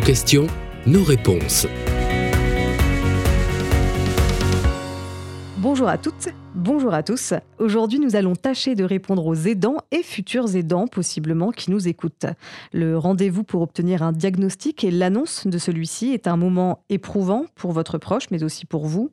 Vos 0.00 0.06
questions, 0.06 0.46
nos 0.86 1.04
réponses. 1.04 1.66
Bonjour 5.58 5.88
à 5.88 5.98
toutes, 5.98 6.30
bonjour 6.54 6.94
à 6.94 7.02
tous. 7.02 7.34
Aujourd'hui, 7.58 7.98
nous 7.98 8.16
allons 8.16 8.34
tâcher 8.34 8.74
de 8.74 8.82
répondre 8.82 9.26
aux 9.26 9.34
aidants 9.34 9.76
et 9.90 10.02
futurs 10.02 10.56
aidants 10.56 10.86
possiblement 10.86 11.50
qui 11.50 11.70
nous 11.70 11.86
écoutent. 11.86 12.24
Le 12.72 12.96
rendez-vous 12.96 13.44
pour 13.44 13.60
obtenir 13.60 14.02
un 14.02 14.12
diagnostic 14.12 14.84
et 14.84 14.90
l'annonce 14.90 15.46
de 15.46 15.58
celui-ci 15.58 16.12
est 16.14 16.26
un 16.26 16.38
moment 16.38 16.82
éprouvant 16.88 17.44
pour 17.54 17.72
votre 17.72 17.98
proche, 17.98 18.30
mais 18.30 18.42
aussi 18.42 18.64
pour 18.64 18.86
vous. 18.86 19.10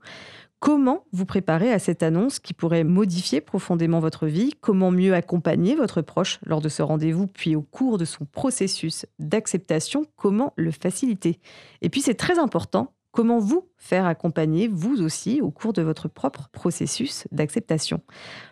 Comment 0.59 1.05
vous 1.11 1.25
préparer 1.25 1.71
à 1.71 1.77
cette 1.77 2.01
annonce 2.01 2.39
qui 2.39 2.53
pourrait 2.53 2.83
modifier 2.83 3.41
profondément 3.41 3.99
votre 3.99 4.25
vie? 4.25 4.53
Comment 4.59 4.89
mieux 4.89 5.13
accompagner 5.13 5.75
votre 5.75 6.01
proche 6.01 6.39
lors 6.45 6.61
de 6.61 6.69
ce 6.69 6.81
rendez-vous, 6.81 7.27
puis 7.27 7.55
au 7.55 7.61
cours 7.61 7.99
de 7.99 8.05
son 8.05 8.25
processus 8.25 9.05
d'acceptation 9.19 10.05
Comment 10.15 10.53
le 10.55 10.71
faciliter? 10.71 11.39
Et 11.81 11.89
puis 11.89 12.01
c'est 12.01 12.15
très 12.15 12.39
important, 12.39 12.95
comment 13.11 13.37
vous 13.37 13.69
faire 13.77 14.07
accompagner, 14.07 14.67
vous 14.67 15.03
aussi, 15.03 15.41
au 15.41 15.51
cours 15.51 15.73
de 15.73 15.83
votre 15.83 16.07
propre 16.07 16.49
processus 16.51 17.27
d'acceptation? 17.31 18.01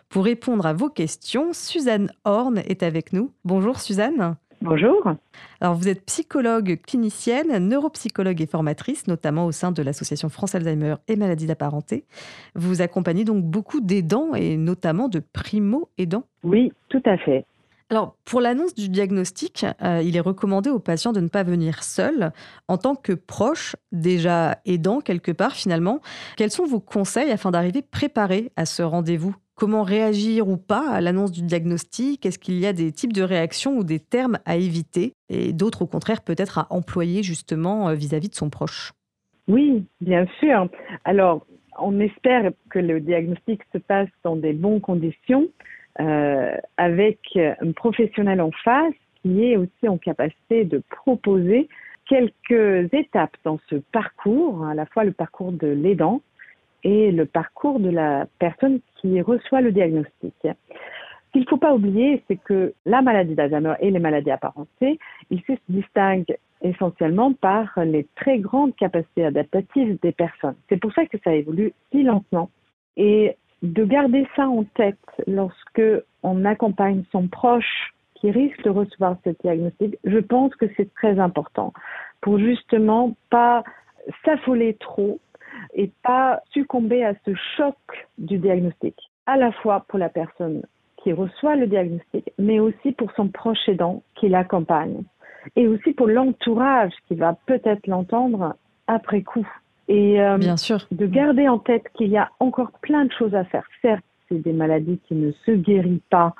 Pour 0.08 0.26
répondre 0.26 0.64
à 0.64 0.74
vos 0.74 0.88
questions, 0.88 1.52
Suzanne 1.52 2.12
Horn 2.24 2.58
est 2.58 2.84
avec 2.84 3.12
nous. 3.12 3.32
Bonjour 3.44 3.80
Suzanne. 3.80 4.36
Bonjour. 4.62 5.14
Alors, 5.60 5.74
vous 5.74 5.88
êtes 5.88 6.04
psychologue 6.06 6.80
clinicienne, 6.86 7.68
neuropsychologue 7.68 8.40
et 8.40 8.46
formatrice, 8.46 9.06
notamment 9.06 9.46
au 9.46 9.52
sein 9.52 9.70
de 9.70 9.82
l'Association 9.82 10.28
France 10.28 10.54
Alzheimer 10.54 10.96
et 11.08 11.16
maladies 11.16 11.46
d'apparenté. 11.46 12.04
Vous 12.54 12.82
accompagnez 12.82 13.24
donc 13.24 13.44
beaucoup 13.44 13.80
d'aidants 13.80 14.34
et 14.34 14.56
notamment 14.56 15.08
de 15.08 15.20
primo-aidants. 15.20 16.24
Oui, 16.42 16.72
tout 16.88 17.02
à 17.04 17.16
fait. 17.18 17.44
Alors, 17.88 18.16
pour 18.24 18.40
l'annonce 18.40 18.74
du 18.74 18.88
diagnostic, 18.88 19.64
euh, 19.80 20.02
il 20.02 20.16
est 20.16 20.20
recommandé 20.20 20.70
aux 20.70 20.80
patients 20.80 21.12
de 21.12 21.20
ne 21.20 21.28
pas 21.28 21.44
venir 21.44 21.84
seuls 21.84 22.32
en 22.66 22.78
tant 22.78 22.96
que 22.96 23.12
proche, 23.12 23.76
déjà 23.92 24.58
aidant 24.64 25.00
quelque 25.00 25.30
part 25.30 25.52
finalement. 25.52 26.00
Quels 26.36 26.50
sont 26.50 26.66
vos 26.66 26.80
conseils 26.80 27.30
afin 27.30 27.52
d'arriver 27.52 27.82
préparé 27.82 28.50
à 28.56 28.66
ce 28.66 28.82
rendez-vous? 28.82 29.36
Comment 29.58 29.84
réagir 29.84 30.48
ou 30.48 30.58
pas 30.58 30.90
à 30.90 31.00
l'annonce 31.00 31.32
du 31.32 31.40
diagnostic? 31.40 32.26
Est-ce 32.26 32.38
qu'il 32.38 32.60
y 32.60 32.66
a 32.66 32.74
des 32.74 32.92
types 32.92 33.14
de 33.14 33.22
réactions 33.22 33.78
ou 33.78 33.84
des 33.84 33.98
termes 33.98 34.38
à 34.44 34.56
éviter? 34.56 35.14
Et 35.30 35.54
d'autres 35.54 35.80
au 35.80 35.86
contraire 35.86 36.20
peut-être 36.22 36.58
à 36.58 36.66
employer 36.68 37.22
justement 37.22 37.88
euh, 37.88 37.94
vis-à-vis 37.94 38.28
de 38.28 38.34
son 38.34 38.50
proche? 38.50 38.92
Oui, 39.48 39.86
bien 40.02 40.26
sûr. 40.40 40.68
Alors, 41.06 41.46
on 41.78 41.98
espère 42.00 42.50
que 42.68 42.78
le 42.78 43.00
diagnostic 43.00 43.62
se 43.72 43.78
passe 43.78 44.10
dans 44.24 44.36
des 44.36 44.52
bonnes 44.52 44.82
conditions 44.82 45.48
euh, 46.00 46.54
avec 46.76 47.18
un 47.34 47.72
professionnel 47.72 48.42
en 48.42 48.50
face 48.62 48.92
qui 49.22 49.42
est 49.42 49.56
aussi 49.56 49.88
en 49.88 49.96
capacité 49.96 50.64
de 50.64 50.82
proposer 50.90 51.68
quelques 52.06 52.92
étapes 52.92 53.36
dans 53.42 53.58
ce 53.70 53.76
parcours, 53.76 54.66
à 54.66 54.74
la 54.74 54.84
fois 54.84 55.04
le 55.04 55.12
parcours 55.12 55.52
de 55.52 55.68
l'aidant 55.68 56.20
et 56.86 57.10
le 57.10 57.26
parcours 57.26 57.80
de 57.80 57.90
la 57.90 58.26
personne 58.38 58.78
qui 59.00 59.20
reçoit 59.20 59.60
le 59.60 59.72
diagnostic. 59.72 60.34
Ce 60.44 61.32
qu'il 61.32 61.40
ne 61.40 61.46
faut 61.46 61.56
pas 61.56 61.74
oublier, 61.74 62.22
c'est 62.28 62.36
que 62.36 62.74
la 62.84 63.02
maladie 63.02 63.34
d'Alzheimer 63.34 63.74
et 63.80 63.90
les 63.90 63.98
maladies 63.98 64.30
apparentées, 64.30 65.00
ils 65.30 65.42
se 65.42 65.54
distinguent 65.68 66.38
essentiellement 66.62 67.32
par 67.32 67.72
les 67.84 68.06
très 68.14 68.38
grandes 68.38 68.76
capacités 68.76 69.24
adaptatives 69.24 69.98
des 70.00 70.12
personnes. 70.12 70.54
C'est 70.68 70.76
pour 70.76 70.92
ça 70.92 71.06
que 71.06 71.18
ça 71.24 71.34
évolue 71.34 71.72
si 71.90 72.04
lentement. 72.04 72.50
Et 72.96 73.36
de 73.62 73.84
garder 73.84 74.24
ça 74.36 74.48
en 74.48 74.62
tête 74.62 74.96
lorsque 75.26 75.82
on 76.22 76.44
accompagne 76.44 77.02
son 77.10 77.26
proche 77.26 77.94
qui 78.14 78.30
risque 78.30 78.62
de 78.62 78.70
recevoir 78.70 79.16
ce 79.24 79.30
diagnostic, 79.42 79.98
je 80.04 80.18
pense 80.18 80.54
que 80.54 80.66
c'est 80.76 80.94
très 80.94 81.18
important 81.18 81.72
pour 82.20 82.38
justement 82.38 83.16
pas 83.28 83.64
s'affoler 84.24 84.74
trop 84.74 85.18
et 85.76 85.92
pas 86.02 86.40
succomber 86.52 87.04
à 87.04 87.14
ce 87.24 87.32
choc 87.56 87.76
du 88.18 88.38
diagnostic, 88.38 88.96
à 89.26 89.36
la 89.36 89.52
fois 89.52 89.84
pour 89.88 89.98
la 89.98 90.08
personne 90.08 90.62
qui 91.02 91.12
reçoit 91.12 91.54
le 91.54 91.66
diagnostic, 91.66 92.32
mais 92.38 92.58
aussi 92.58 92.92
pour 92.92 93.12
son 93.12 93.28
proche 93.28 93.68
aidant 93.68 94.02
qui 94.16 94.28
l'accompagne, 94.28 95.02
et 95.54 95.68
aussi 95.68 95.92
pour 95.92 96.08
l'entourage 96.08 96.92
qui 97.06 97.14
va 97.14 97.36
peut-être 97.46 97.86
l'entendre 97.86 98.56
après 98.88 99.22
coup. 99.22 99.46
Et 99.88 100.20
euh, 100.20 100.38
Bien 100.38 100.56
sûr. 100.56 100.78
de 100.90 101.06
garder 101.06 101.46
en 101.46 101.58
tête 101.58 101.84
qu'il 101.94 102.08
y 102.08 102.16
a 102.16 102.30
encore 102.40 102.72
plein 102.82 103.04
de 103.04 103.12
choses 103.12 103.34
à 103.34 103.44
faire. 103.44 103.64
Certes, 103.82 104.02
c'est 104.28 104.42
des 104.42 104.52
maladies 104.52 104.98
qui 105.06 105.14
ne 105.14 105.30
se 105.44 105.52
guérissent 105.52 106.00
pas 106.10 106.34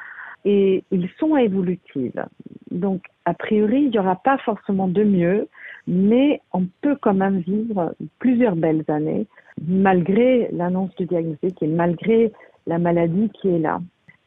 et 0.45 0.83
ils 0.91 1.09
sont 1.19 1.37
évolutives. 1.37 2.25
Donc, 2.71 3.03
a 3.25 3.35
priori, 3.35 3.83
il 3.83 3.91
n'y 3.91 3.99
aura 3.99 4.17
pas 4.17 4.39
forcément 4.39 4.89
de 4.89 5.05
mieux 5.05 5.49
mais 5.87 6.41
on 6.53 6.67
peut 6.81 6.97
quand 7.01 7.15
même 7.15 7.39
vivre 7.39 7.95
plusieurs 8.19 8.57
belles 8.57 8.85
années 8.89 9.27
malgré 9.67 10.49
l'annonce 10.53 10.95
du 10.97 11.07
diagnostic 11.07 11.63
et 11.63 11.67
malgré 11.67 12.33
la 12.67 12.79
maladie 12.79 13.31
qui 13.41 13.49
est 13.49 13.59
là. 13.59 13.81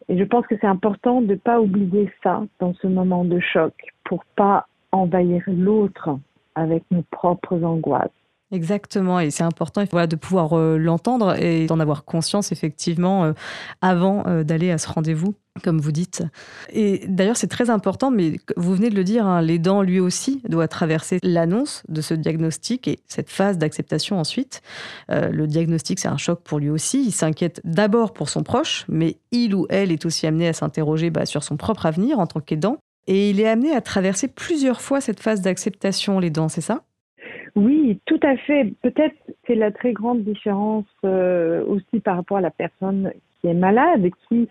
Et 0.08 0.18
je 0.18 0.24
pense 0.24 0.48
que 0.48 0.56
c'est 0.60 0.68
important 0.68 1.22
de 1.22 1.28
ne 1.28 1.36
pas 1.36 1.62
oublier 1.62 2.12
ça 2.24 2.44
dans 2.60 2.74
ce 2.74 2.88
moment 2.88 3.26
de 3.26 3.40
choc 3.40 3.74
pour 4.06 4.26
pas 4.36 4.68
envahir 4.92 5.44
l'autre 5.48 6.18
avec 6.56 6.84
nos 6.90 7.04
propres 7.12 7.64
angoisses. 7.64 8.10
Exactement, 8.52 9.20
et 9.20 9.30
c'est 9.30 9.44
important 9.44 9.84
de 9.84 10.16
pouvoir 10.16 10.58
euh, 10.58 10.78
l'entendre 10.78 11.40
et 11.40 11.68
d'en 11.68 11.80
avoir 11.80 12.04
conscience 12.04 12.52
effectivement 12.52 13.26
euh, 13.26 13.34
avant 13.82 14.26
euh, 14.26 14.44
d'aller 14.44 14.72
à 14.72 14.80
ce 14.80 14.90
rendez-vous, 14.90 15.36
comme 15.60 15.80
vous 15.80 15.92
dites. 15.92 16.24
Et 16.72 17.06
d'ailleurs, 17.08 17.38
c'est 17.38 17.48
très 17.48 17.70
important, 17.70 18.12
mais 18.12 18.34
vous 18.58 18.76
venez 18.76 18.90
de 18.90 18.96
le 18.96 19.04
dire, 19.04 19.26
hein, 19.26 19.42
l'aidant 19.42 19.82
lui 19.82 20.00
aussi 20.00 20.42
doit 20.48 20.68
traverser 20.68 21.20
l'annonce 21.24 21.84
de 21.88 22.02
ce 22.02 22.14
diagnostic 22.14 22.88
et 22.88 23.00
cette 23.08 23.30
phase 23.30 23.58
d'acceptation 23.58 24.20
ensuite. 24.20 24.62
le 25.10 25.46
diagnostic, 25.48 26.00
c'est 26.00 26.08
un 26.08 26.18
choc 26.18 26.42
pour 26.44 26.60
lui 26.60 26.70
aussi. 26.70 27.04
Il 27.06 27.12
s'inquiète 27.12 27.62
d'abord 27.64 28.14
pour 28.14 28.30
son 28.30 28.44
proche, 28.44 28.86
mais 28.88 29.18
il 29.32 29.56
ou 29.56 29.66
elle 29.70 29.92
est 29.92 30.06
aussi 30.06 30.28
amené 30.28 30.48
à 30.48 30.54
s'interroger 30.54 31.10
bah, 31.10 31.26
sur 31.26 31.44
son 31.44 31.58
propre 31.58 31.86
avenir 31.86 32.20
en 32.20 32.28
tant 32.28 32.40
qu'aidant. 32.40 32.78
Et 33.08 33.32
il 33.32 33.40
est 33.40 33.48
amené 33.48 33.72
à 33.74 33.82
traverser 33.82 34.28
plusieurs 34.28 34.82
fois 34.82 35.02
cette 35.02 35.20
phase 35.20 35.42
d'acceptation, 35.42 36.20
l'aidant, 36.20 36.48
c'est 36.48 36.62
ça? 36.62 36.84
Oui, 37.56 38.00
tout 38.06 38.20
à 38.22 38.38
fait. 38.38 38.72
Peut-être 38.82 39.16
c'est 39.48 39.56
la 39.56 39.72
très 39.72 39.94
grande 39.94 40.24
différence 40.24 40.86
euh, 41.04 41.66
aussi 41.66 42.00
par 42.00 42.16
rapport 42.16 42.38
à 42.38 42.42
la 42.42 42.52
personne 42.52 43.12
qui 43.42 43.48
est 43.48 43.54
malade, 43.56 44.08
qui 44.28 44.48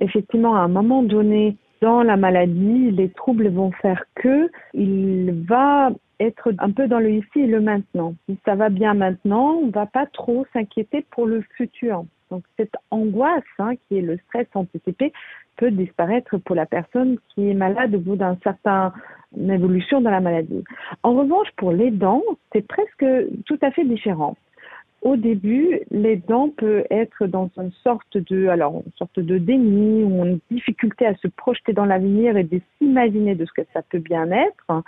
effectivement 0.00 0.56
à 0.56 0.60
un 0.60 0.68
moment 0.68 1.02
donné 1.02 1.56
dans 1.82 2.02
la 2.02 2.16
maladie, 2.16 2.90
les 2.90 3.10
troubles 3.10 3.48
vont 3.48 3.70
faire 3.70 4.04
que 4.14 4.50
il 4.72 5.44
va 5.46 5.90
être 6.18 6.52
un 6.58 6.70
peu 6.70 6.88
dans 6.88 6.98
le 6.98 7.10
ici 7.10 7.40
et 7.40 7.46
le 7.46 7.60
maintenant. 7.60 8.14
Si 8.28 8.38
ça 8.44 8.54
va 8.54 8.70
bien 8.70 8.94
maintenant, 8.94 9.60
on 9.62 9.68
va 9.68 9.86
pas 9.86 10.06
trop 10.06 10.46
s'inquiéter 10.52 11.04
pour 11.10 11.26
le 11.26 11.42
futur. 11.56 12.04
Donc 12.30 12.44
cette 12.56 12.74
angoisse, 12.90 13.44
hein, 13.58 13.74
qui 13.76 13.98
est 13.98 14.02
le 14.02 14.16
stress 14.26 14.46
anticipé, 14.54 15.12
peut 15.56 15.70
disparaître 15.70 16.38
pour 16.38 16.56
la 16.56 16.66
personne 16.66 17.18
qui 17.28 17.50
est 17.50 17.54
malade 17.54 17.94
au 17.94 18.00
bout 18.00 18.16
d'un 18.16 18.36
certain 18.42 18.92
évolution 19.36 20.00
dans 20.00 20.10
la 20.10 20.20
maladie. 20.20 20.64
En 21.02 21.14
revanche, 21.14 21.48
pour 21.56 21.72
les 21.72 21.90
dents, 21.90 22.22
c'est 22.52 22.66
presque 22.66 23.06
tout 23.44 23.58
à 23.62 23.70
fait 23.70 23.84
différent. 23.84 24.36
Au 25.06 25.14
début, 25.14 25.82
les 25.92 26.16
dents 26.16 26.48
peuvent 26.48 26.84
être 26.90 27.28
dans 27.28 27.48
une 27.58 27.70
sorte 27.84 28.16
de, 28.16 28.48
alors, 28.48 28.82
une 28.84 28.92
sorte 28.98 29.20
de 29.20 29.38
déni 29.38 30.02
ou 30.02 30.24
une 30.24 30.40
difficulté 30.50 31.06
à 31.06 31.14
se 31.14 31.28
projeter 31.28 31.72
dans 31.72 31.84
l'avenir 31.84 32.36
et 32.36 32.42
de 32.42 32.60
s'imaginer 32.76 33.36
de 33.36 33.44
ce 33.44 33.52
que 33.52 33.62
ça 33.72 33.82
peut 33.82 34.00
bien 34.00 34.28
être 34.32 34.82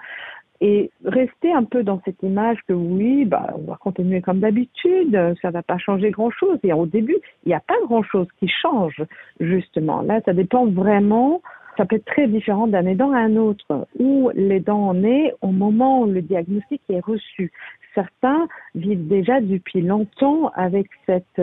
et 0.60 0.90
rester 1.04 1.52
un 1.52 1.62
peu 1.62 1.84
dans 1.84 2.02
cette 2.04 2.20
image 2.24 2.58
que 2.66 2.72
oui, 2.72 3.26
bah, 3.26 3.54
on 3.54 3.70
va 3.70 3.76
continuer 3.76 4.20
comme 4.20 4.40
d'habitude, 4.40 5.36
ça 5.40 5.52
va 5.52 5.62
pas 5.62 5.78
changer 5.78 6.10
grand 6.10 6.30
chose. 6.30 6.58
Et 6.64 6.72
au 6.72 6.86
début, 6.86 7.18
il 7.44 7.50
n'y 7.50 7.54
a 7.54 7.60
pas 7.60 7.78
grand 7.84 8.02
chose 8.02 8.26
qui 8.40 8.48
change, 8.48 9.00
justement. 9.38 10.02
Là, 10.02 10.20
ça 10.25 10.32
dépend 10.32 10.66
vraiment, 10.66 11.43
ça 11.78 11.86
peut 11.86 11.96
être 11.96 12.04
très 12.04 12.26
différent 12.26 12.66
d'un 12.66 12.84
aidant 12.84 13.12
à 13.12 13.20
un 13.20 13.36
autre, 13.36 13.86
où 13.98 14.30
l'aidant 14.34 14.88
en 14.88 15.04
est 15.04 15.32
au 15.40 15.52
moment 15.52 16.02
où 16.02 16.06
le 16.06 16.20
diagnostic 16.20 16.82
est 16.90 17.00
reçu. 17.00 17.50
Certains 17.94 18.46
vivent 18.75 19.08
déjà 19.08 19.40
depuis 19.40 19.80
longtemps 19.80 20.50
avec 20.54 20.88
cette 21.06 21.40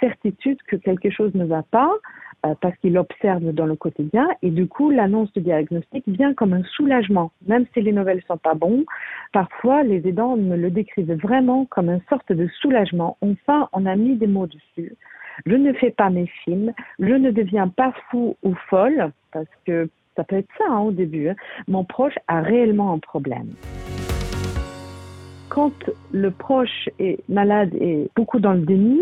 certitude 0.00 0.58
que 0.66 0.76
quelque 0.76 1.08
chose 1.10 1.34
ne 1.34 1.44
va 1.44 1.62
pas, 1.62 1.90
euh, 2.44 2.54
parce 2.60 2.76
qu'il 2.78 2.98
observe 2.98 3.52
dans 3.52 3.66
le 3.66 3.76
quotidien 3.76 4.28
et 4.42 4.50
du 4.50 4.66
coup 4.68 4.90
l'annonce 4.90 5.32
du 5.32 5.40
diagnostic 5.40 6.04
vient 6.06 6.34
comme 6.34 6.52
un 6.52 6.62
soulagement. 6.64 7.30
Même 7.46 7.64
si 7.72 7.80
les 7.80 7.92
nouvelles 7.92 8.22
sont 8.28 8.36
pas 8.36 8.54
bonnes, 8.54 8.84
parfois 9.32 9.82
les 9.82 10.06
aidants 10.06 10.36
me 10.36 10.56
le 10.56 10.70
décrivent 10.70 11.14
vraiment 11.14 11.64
comme 11.64 11.88
une 11.88 12.02
sorte 12.10 12.30
de 12.30 12.46
soulagement. 12.60 13.16
Enfin, 13.22 13.68
on 13.72 13.86
a 13.86 13.96
mis 13.96 14.16
des 14.16 14.26
mots 14.26 14.46
dessus. 14.46 14.96
Je 15.44 15.54
ne 15.54 15.72
fais 15.74 15.90
pas 15.90 16.10
mes 16.10 16.26
films, 16.44 16.72
je 16.98 17.12
ne 17.12 17.30
deviens 17.30 17.68
pas 17.68 17.92
fou 18.10 18.36
ou 18.42 18.54
folle 18.70 19.12
parce 19.32 19.48
que 19.66 19.88
ça 20.16 20.24
peut 20.24 20.36
être 20.36 20.48
ça 20.56 20.64
hein, 20.68 20.80
au 20.80 20.92
début. 20.92 21.28
Hein. 21.28 21.36
Mon 21.68 21.84
proche 21.84 22.14
a 22.28 22.40
réellement 22.40 22.92
un 22.92 22.98
problème 22.98 23.50
quand 25.56 25.72
le 26.12 26.30
proche 26.30 26.90
est 26.98 27.18
malade 27.30 27.74
et 27.80 28.10
beaucoup 28.14 28.40
dans 28.40 28.52
le 28.52 28.60
déni, 28.60 29.00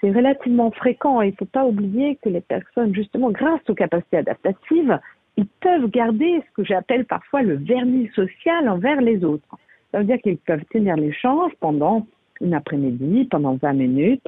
c'est 0.00 0.10
relativement 0.12 0.70
fréquent 0.70 1.22
il 1.22 1.30
ne 1.30 1.36
faut 1.36 1.46
pas 1.46 1.64
oublier 1.64 2.18
que 2.22 2.28
les 2.28 2.42
personnes, 2.42 2.94
justement, 2.94 3.30
grâce 3.30 3.62
aux 3.68 3.74
capacités 3.74 4.18
adaptatives, 4.18 5.00
ils 5.38 5.46
peuvent 5.46 5.88
garder 5.88 6.42
ce 6.46 6.52
que 6.54 6.64
j'appelle 6.64 7.06
parfois 7.06 7.40
le 7.40 7.54
vernis 7.54 8.10
social 8.14 8.68
envers 8.68 9.00
les 9.00 9.24
autres. 9.24 9.56
Ça 9.90 9.98
veut 9.98 10.04
dire 10.04 10.18
qu'ils 10.18 10.36
peuvent 10.36 10.66
tenir 10.70 10.96
l'échange 10.96 11.52
pendant 11.60 12.06
une 12.40 12.54
après-midi, 12.54 13.26
pendant 13.30 13.54
20 13.54 13.72
minutes, 13.74 14.22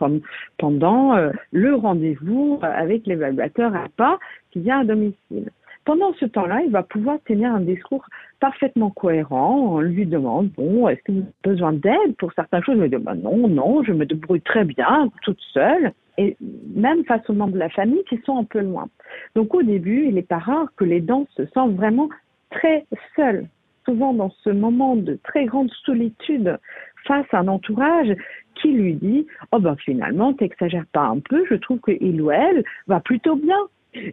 pendant 0.59 1.17
euh, 1.17 1.31
le 1.53 1.75
rendez-vous 1.75 2.59
avec 2.63 3.07
l'évaluateur 3.07 3.75
à 3.75 3.87
pas 3.97 4.19
qui 4.51 4.61
vient 4.61 4.81
à 4.81 4.85
domicile. 4.85 5.51
Pendant 5.85 6.13
ce 6.15 6.27
temps-là, 6.27 6.61
il 6.67 6.71
va 6.71 6.83
pouvoir 6.83 7.19
tenir 7.25 7.55
un 7.55 7.61
discours 7.61 8.05
parfaitement 8.41 8.91
cohérent. 8.91 9.77
On 9.77 9.81
lui 9.81 10.05
demande, 10.05 10.51
bon, 10.51 10.87
est-ce 10.87 11.03
que 11.03 11.13
vous 11.13 11.21
avez 11.21 11.33
besoin 11.45 11.73
d'aide 11.73 12.15
pour 12.19 12.31
certaines 12.35 12.63
choses? 12.63 12.75
Il 12.77 12.83
va 12.83 12.89
dire, 12.89 13.01
non, 13.17 13.49
non, 13.49 13.83
je 13.83 13.93
me 13.93 14.05
débrouille 14.05 14.43
très 14.43 14.65
bien, 14.65 15.09
toute 15.23 15.41
seule. 15.55 15.93
Et 16.19 16.37
même 16.75 17.05
face 17.05 17.23
aux 17.31 17.33
membres 17.33 17.55
de 17.55 17.59
la 17.59 17.71
famille 17.71 18.05
qui 18.09 18.19
sont 18.27 18.37
un 18.37 18.45
peu 18.45 18.61
loin. 18.61 18.89
Donc 19.35 19.55
au 19.55 19.63
début, 19.63 20.07
il 20.09 20.17
n'est 20.17 20.23
pas 20.23 20.39
rare 20.39 20.67
que 20.77 20.85
les 20.85 21.01
dents 21.01 21.27
se 21.37 21.47
sentent 21.47 21.77
vraiment 21.77 22.11
très 22.51 22.85
seuls 23.17 23.47
souvent 23.89 24.13
dans 24.13 24.31
ce 24.45 24.51
moment 24.51 24.97
de 24.97 25.19
très 25.25 25.47
grande 25.47 25.71
solitude 25.87 26.59
face 27.07 27.27
à 27.33 27.39
un 27.39 27.49
entourage 27.49 28.15
qui 28.55 28.73
lui 28.73 28.95
dit 28.95 29.27
Oh 29.53 29.59
ben 29.59 29.77
finalement, 29.77 30.33
t'exagères 30.33 30.87
pas 30.93 31.07
un 31.07 31.21
peu, 31.21 31.45
je 31.49 31.55
trouve 31.55 31.81
qu'il 31.81 32.21
ou 32.21 32.31
elle 32.31 32.65
va 32.87 33.01
plutôt 33.01 33.37
bien. 33.37 33.59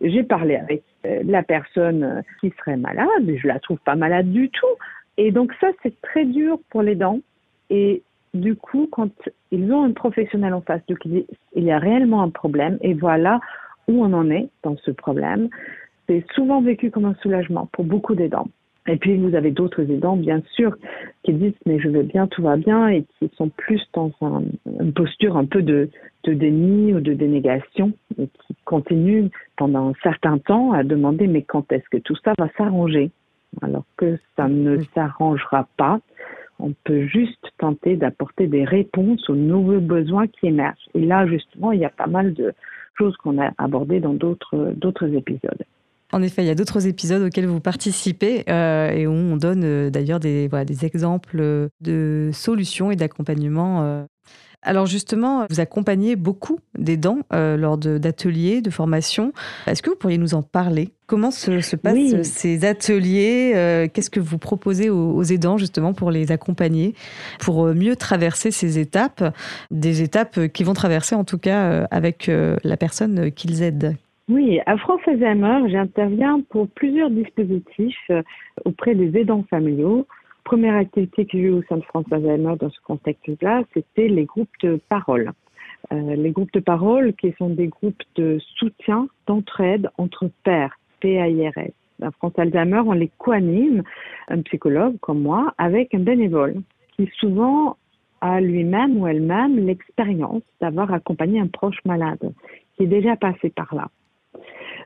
J'ai 0.02 0.24
parlé 0.24 0.56
avec 0.56 0.84
euh, 1.06 1.22
la 1.26 1.44
personne 1.44 2.24
qui 2.40 2.52
serait 2.58 2.78
malade, 2.78 3.28
et 3.28 3.38
je 3.38 3.48
la 3.48 3.60
trouve 3.60 3.80
pas 3.80 3.96
malade 3.96 4.32
du 4.32 4.50
tout. 4.50 4.66
Et 5.18 5.32
donc 5.32 5.52
ça, 5.60 5.68
c'est 5.84 6.00
très 6.02 6.26
dur 6.26 6.60
pour 6.70 6.82
les 6.82 6.96
dents. 6.96 7.20
Et 7.70 8.04
du 8.34 8.56
coup, 8.56 8.88
quand 8.92 9.12
ils 9.52 9.72
ont 9.72 9.84
un 9.84 9.92
professionnel 9.92 10.54
en 10.54 10.62
face, 10.62 10.82
donc 10.88 11.00
il 11.06 11.26
y 11.56 11.72
a 11.72 11.80
réellement 11.80 12.22
un 12.22 12.30
problème, 12.30 12.78
et 12.82 12.94
voilà 12.94 13.40
où 13.88 14.04
on 14.04 14.14
en 14.14 14.30
est 14.30 14.50
dans 14.64 14.78
ce 14.78 14.92
problème. 14.92 15.50
C'est 16.08 16.26
souvent 16.34 16.62
vécu 16.62 16.92
comme 16.92 17.06
un 17.06 17.16
soulagement 17.16 17.68
pour 17.72 17.86
beaucoup 17.86 18.16
d'aidants. 18.16 18.48
Et 18.88 18.98
puis 18.98 19.18
vous 19.18 19.36
avez 19.36 19.52
d'autres 19.52 19.82
aidants, 19.90 20.16
bien 20.16 20.42
sûr, 20.54 20.76
qui 21.24 21.34
disent 21.34 21.54
mais 21.66 21.80
je 21.80 21.90
vais 21.90 22.04
bien, 22.04 22.28
tout 22.28 22.44
va 22.44 22.56
bien, 22.56 22.88
et 22.88 23.04
qui 23.18 23.32
sont 23.36 23.50
plus 23.50 23.82
dans 23.94 24.12
une 24.80 24.94
posture 24.94 25.38
un 25.38 25.46
peu 25.46 25.62
de, 25.62 25.90
de 26.24 26.34
déni 26.34 26.94
ou 26.94 27.00
de 27.00 27.14
dénégation, 27.14 27.94
et 28.20 28.28
qui 28.28 28.56
continuent 28.64 29.30
pendant 29.58 29.90
un 29.90 29.94
certain 30.04 30.38
temps 30.38 30.72
à 30.72 30.84
demander 30.84 31.28
mais 31.28 31.42
quand 31.42 31.72
est-ce 31.72 31.90
que 31.90 31.98
tout 31.98 32.16
ça 32.24 32.34
va 32.38 32.48
s'arranger? 32.58 33.12
Alors 33.62 33.86
que 33.98 34.20
ça 34.36 34.48
ne 34.48 34.78
s'arrangera 34.94 35.68
pas. 35.78 36.00
On 36.60 36.74
peut 36.84 37.06
juste 37.06 37.52
tenter 37.58 37.96
d'apporter 37.96 38.48
des 38.48 38.64
réponses 38.64 39.30
aux 39.30 39.36
nouveaux 39.36 39.82
besoins 39.82 40.28
qui 40.28 40.48
émergent. 40.48 40.88
Et 40.94 41.06
là, 41.06 41.28
justement, 41.28 41.72
il 41.72 41.80
y 41.80 41.86
a 41.86 41.90
pas 41.90 42.08
mal 42.08 42.34
de 42.34 42.54
choses 42.98 43.16
qu'on 43.18 43.42
a 43.42 43.52
abordées 43.58 44.00
dans 44.00 44.14
d'autres 44.14 44.74
d'autres 44.76 45.14
épisodes. 45.14 45.64
En 46.16 46.22
effet, 46.22 46.44
il 46.44 46.48
y 46.48 46.50
a 46.50 46.56
d'autres 46.56 46.88
épisodes 46.88 47.24
auxquels 47.24 47.46
vous 47.46 47.60
participez 47.60 48.46
euh, 48.48 48.90
et 48.90 49.06
où 49.06 49.12
on 49.12 49.36
donne 49.36 49.64
euh, 49.66 49.90
d'ailleurs 49.90 50.22
des, 50.22 50.48
des 50.48 50.86
exemples 50.86 51.68
de 51.82 52.30
solutions 52.32 52.90
et 52.90 52.96
d'accompagnement. 52.96 53.84
Euh. 53.84 54.06
Alors 54.62 54.86
justement, 54.86 55.46
vous 55.50 55.60
accompagnez 55.60 56.16
beaucoup 56.16 56.58
d'aidants 56.78 57.20
lors 57.32 57.78
d'ateliers, 57.78 58.62
de, 58.62 58.70
formations. 58.70 59.34
Est-ce 59.68 59.84
que 59.84 59.90
vous 59.90 59.98
pourriez 59.98 60.18
nous 60.18 60.36
en 60.36 60.42
parler? 60.42 60.94
Comment 61.06 61.32
se, 61.32 61.76
passent 61.76 62.24
ces 62.24 62.66
ateliers 62.66 63.90
Qu'est-ce 63.94 64.10
que 64.10 64.22
vous 64.22 64.40
proposez 64.40 64.90
aux, 64.90 65.22
aidants 65.22 65.60
justement 65.60 65.94
pour 65.94 66.10
les 66.10 66.32
accompagner, 66.32 66.96
pour 67.40 67.68
mieux 67.76 67.96
traverser 67.96 68.50
ces 68.50 68.80
étapes, 68.80 69.36
des 69.70 70.02
étapes 70.02 70.48
qui 70.48 70.64
vont 70.64 70.74
traverser 70.74 71.14
en 71.14 71.26
tout 71.26 71.38
cas 71.38 71.86
avec 71.92 72.32
la 72.64 72.78
personne 72.78 73.32
qu'ils 73.32 73.62
aident 73.62 73.96
oui, 74.28 74.60
à 74.66 74.76
France 74.78 75.02
Alzheimer, 75.06 75.70
j'interviens 75.70 76.42
pour 76.50 76.68
plusieurs 76.70 77.12
dispositifs 77.12 77.96
euh, 78.10 78.24
auprès 78.66 78.96
des 78.96 79.16
aidants 79.20 79.46
familiaux. 79.52 80.08
Première 80.44 80.76
activité 80.76 81.26
que 81.26 81.34
j'ai 81.34 81.44
eue 81.44 81.52
au 81.52 81.62
sein 81.70 81.78
de 81.78 81.84
France 81.84 82.06
Alzheimer 82.10 82.56
dans 82.60 82.72
ce 82.72 82.80
contexte-là, 82.82 83.62
c'était 83.76 84.08
les 84.08 84.26
groupes 84.26 84.50
de 84.64 84.80
parole. 84.90 85.32
Euh, 85.94 86.16
les 86.16 86.32
groupes 86.32 86.54
de 86.54 86.60
parole 86.60 87.14
qui 87.14 87.36
sont 87.38 87.50
des 87.50 87.68
groupes 87.68 88.02
de 88.16 88.40
soutien, 88.58 89.08
d'entraide 89.28 89.92
entre 90.00 90.28
pairs, 90.44 90.76
PAIRS. 91.02 91.70
À 92.02 92.10
France 92.10 92.34
Alzheimer, 92.38 92.82
on 92.84 92.94
les 92.94 93.12
coanime, 93.20 93.84
un 94.30 94.42
psychologue 94.42 94.98
comme 95.02 95.22
moi, 95.22 95.54
avec 95.60 95.94
un 95.94 96.00
bénévole 96.00 96.56
qui 96.96 97.08
souvent 97.20 97.78
a 98.22 98.42
lui-même 98.42 98.98
ou 98.98 99.06
elle-même 99.06 99.68
l'expérience 99.68 100.42
d'avoir 100.60 100.92
accompagné 100.92 101.40
un 101.40 101.48
proche 101.48 101.78
malade 101.86 102.34
qui 102.76 102.84
est 102.84 102.88
déjà 102.88 103.16
passé 103.16 103.52
par 103.52 103.76
là 103.76 103.88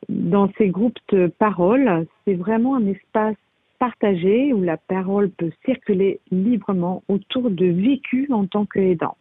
dans 0.07 0.49
ces 0.57 0.69
groupes 0.69 0.99
de 1.09 1.27
parole, 1.27 2.05
c'est 2.25 2.35
vraiment 2.35 2.75
un 2.75 2.87
espace 2.87 3.35
partagé 3.79 4.53
où 4.53 4.61
la 4.61 4.77
parole 4.77 5.29
peut 5.29 5.51
circuler 5.65 6.19
librement 6.31 7.03
autour 7.07 7.49
de 7.49 7.65
vécus 7.65 8.29
en 8.29 8.45
tant 8.45 8.65
qu'aidant. 8.65 9.15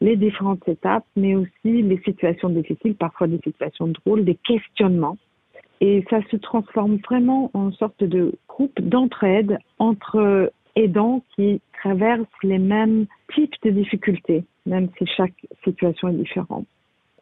Les 0.00 0.16
différentes 0.16 0.66
étapes, 0.68 1.04
mais 1.16 1.34
aussi 1.34 1.82
les 1.82 2.00
situations 2.04 2.48
difficiles, 2.48 2.94
parfois 2.94 3.26
des 3.26 3.40
situations 3.44 3.88
drôles, 3.88 4.24
des 4.24 4.36
questionnements. 4.36 5.18
Et 5.80 6.04
ça 6.10 6.20
se 6.30 6.36
transforme 6.36 6.96
vraiment 7.08 7.50
en 7.54 7.72
sorte 7.72 8.02
de 8.04 8.34
groupe 8.48 8.80
d'entraide 8.80 9.58
entre 9.78 10.52
aidants 10.76 11.22
qui 11.34 11.60
traversent 11.82 12.26
les 12.42 12.58
mêmes 12.58 13.06
types 13.34 13.54
de 13.64 13.70
difficultés, 13.70 14.44
même 14.64 14.88
si 14.96 15.06
chaque 15.06 15.34
situation 15.64 16.08
est 16.08 16.14
différente. 16.14 16.66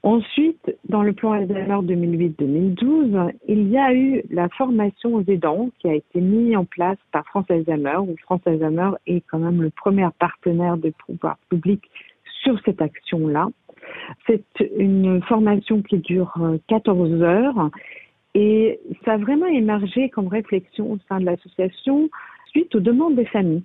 Ensuite, 0.03 0.75
dans 0.89 1.03
le 1.03 1.13
plan 1.13 1.33
Alzheimer 1.33 1.83
2008-2012, 1.83 3.33
il 3.49 3.69
y 3.69 3.77
a 3.77 3.93
eu 3.93 4.23
la 4.31 4.49
formation 4.49 5.15
aux 5.15 5.25
aidants 5.25 5.69
qui 5.79 5.89
a 5.89 5.95
été 5.95 6.23
mise 6.23 6.57
en 6.57 6.65
place 6.65 6.97
par 7.13 7.27
France 7.27 7.45
Alzheimer, 7.51 7.99
où 7.99 8.17
France 8.23 8.41
Alzheimer 8.47 8.93
est 9.07 9.23
quand 9.31 9.39
même 9.39 9.61
le 9.61 9.69
premier 9.69 10.09
partenaire 10.19 10.79
de 10.79 10.91
pouvoir 11.07 11.37
public 11.51 11.83
sur 12.43 12.59
cette 12.65 12.81
action-là. 12.81 13.49
C'est 14.27 14.45
une 14.79 15.23
formation 15.23 15.83
qui 15.83 15.99
dure 15.99 16.33
14 16.69 17.13
euh, 17.13 17.23
heures 17.23 17.71
et 18.35 18.81
ça 19.05 19.13
a 19.13 19.19
vraiment 19.19 19.47
émergé 19.47 20.09
comme 20.09 20.29
réflexion 20.29 20.93
au 20.93 20.99
sein 21.09 21.21
de 21.21 21.27
l'association 21.27 22.09
suite 22.47 22.75
aux 22.75 22.81
demandes 22.81 23.17
des 23.17 23.27
familles. 23.27 23.65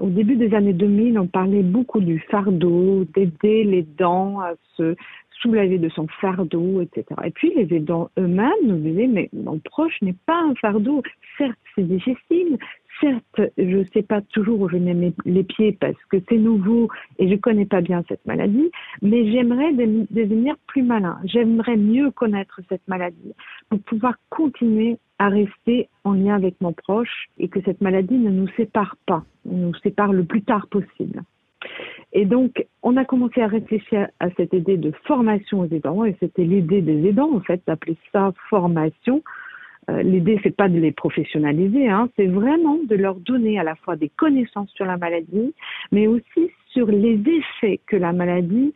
Au 0.00 0.08
début 0.08 0.34
des 0.34 0.54
années 0.54 0.72
2000, 0.72 1.18
on 1.20 1.28
parlait 1.28 1.62
beaucoup 1.62 2.00
du 2.00 2.18
fardeau, 2.18 3.04
d'aider 3.14 3.62
les 3.62 3.82
dents 3.82 4.40
à 4.40 4.54
se 4.76 4.96
soulager 5.40 5.78
de 5.78 5.88
son 5.88 6.06
fardeau, 6.20 6.80
etc. 6.80 7.04
Et 7.24 7.30
puis 7.30 7.52
les 7.54 7.74
aidants 7.76 8.10
eux-mêmes 8.18 8.52
nous 8.64 8.78
disaient, 8.78 9.06
mais 9.06 9.28
mon 9.32 9.58
proche 9.58 10.00
n'est 10.02 10.16
pas 10.26 10.40
un 10.40 10.54
fardeau. 10.54 11.02
Certes, 11.38 11.58
c'est 11.74 11.86
difficile. 11.86 12.58
Certes, 13.00 13.40
je 13.58 13.78
ne 13.78 13.84
sais 13.92 14.02
pas 14.02 14.20
toujours 14.20 14.60
où 14.60 14.68
je 14.68 14.76
mets 14.76 15.12
les 15.24 15.42
pieds 15.42 15.72
parce 15.72 16.02
que 16.10 16.18
c'est 16.28 16.38
nouveau 16.38 16.88
et 17.18 17.26
je 17.26 17.32
ne 17.32 17.38
connais 17.38 17.66
pas 17.66 17.80
bien 17.80 18.04
cette 18.08 18.24
maladie, 18.24 18.70
mais 19.02 19.30
j'aimerais 19.32 19.72
devenir 19.72 20.54
plus 20.68 20.82
malin. 20.82 21.18
J'aimerais 21.24 21.76
mieux 21.76 22.10
connaître 22.12 22.60
cette 22.68 22.86
maladie 22.86 23.32
pour 23.68 23.80
pouvoir 23.80 24.14
continuer 24.30 24.96
à 25.18 25.28
rester 25.28 25.88
en 26.04 26.12
lien 26.12 26.36
avec 26.36 26.60
mon 26.60 26.72
proche 26.72 27.28
et 27.38 27.48
que 27.48 27.60
cette 27.62 27.80
maladie 27.80 28.16
ne 28.16 28.30
nous 28.30 28.48
sépare 28.56 28.96
pas, 29.06 29.24
nous 29.44 29.74
sépare 29.82 30.12
le 30.12 30.24
plus 30.24 30.42
tard 30.42 30.68
possible. 30.68 31.22
Et 32.12 32.24
donc, 32.24 32.64
on 32.82 32.96
a 32.96 33.04
commencé 33.04 33.40
à 33.40 33.48
réfléchir 33.48 34.08
à 34.20 34.30
cette 34.36 34.52
idée 34.52 34.76
de 34.76 34.92
formation 35.04 35.60
aux 35.60 35.66
aidants, 35.66 36.04
et 36.04 36.16
c'était 36.20 36.44
l'idée 36.44 36.80
des 36.80 37.08
aidants, 37.08 37.34
en 37.34 37.40
fait, 37.40 37.60
d'appeler 37.66 37.96
ça 38.12 38.32
formation. 38.48 39.22
Euh, 39.90 40.02
l'idée, 40.02 40.40
c'est 40.42 40.56
pas 40.56 40.68
de 40.68 40.78
les 40.78 40.92
professionnaliser, 40.92 41.88
hein, 41.88 42.08
c'est 42.16 42.26
vraiment 42.26 42.78
de 42.88 42.94
leur 42.94 43.16
donner 43.16 43.58
à 43.58 43.64
la 43.64 43.74
fois 43.74 43.96
des 43.96 44.08
connaissances 44.08 44.70
sur 44.70 44.86
la 44.86 44.96
maladie, 44.96 45.54
mais 45.92 46.06
aussi 46.06 46.50
sur 46.68 46.86
les 46.86 47.20
effets 47.26 47.80
que 47.86 47.96
la 47.96 48.12
maladie 48.12 48.72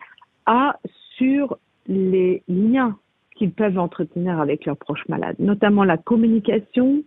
a 0.47 0.79
sur 1.17 1.57
les 1.87 2.43
liens 2.49 2.97
qu'ils 3.37 3.53
peuvent 3.53 3.79
entretenir 3.79 4.39
avec 4.41 4.67
leurs 4.67 4.77
proches 4.77 5.09
malades, 5.09 5.37
notamment 5.39 5.85
la 5.85 5.97
communication, 5.97 7.03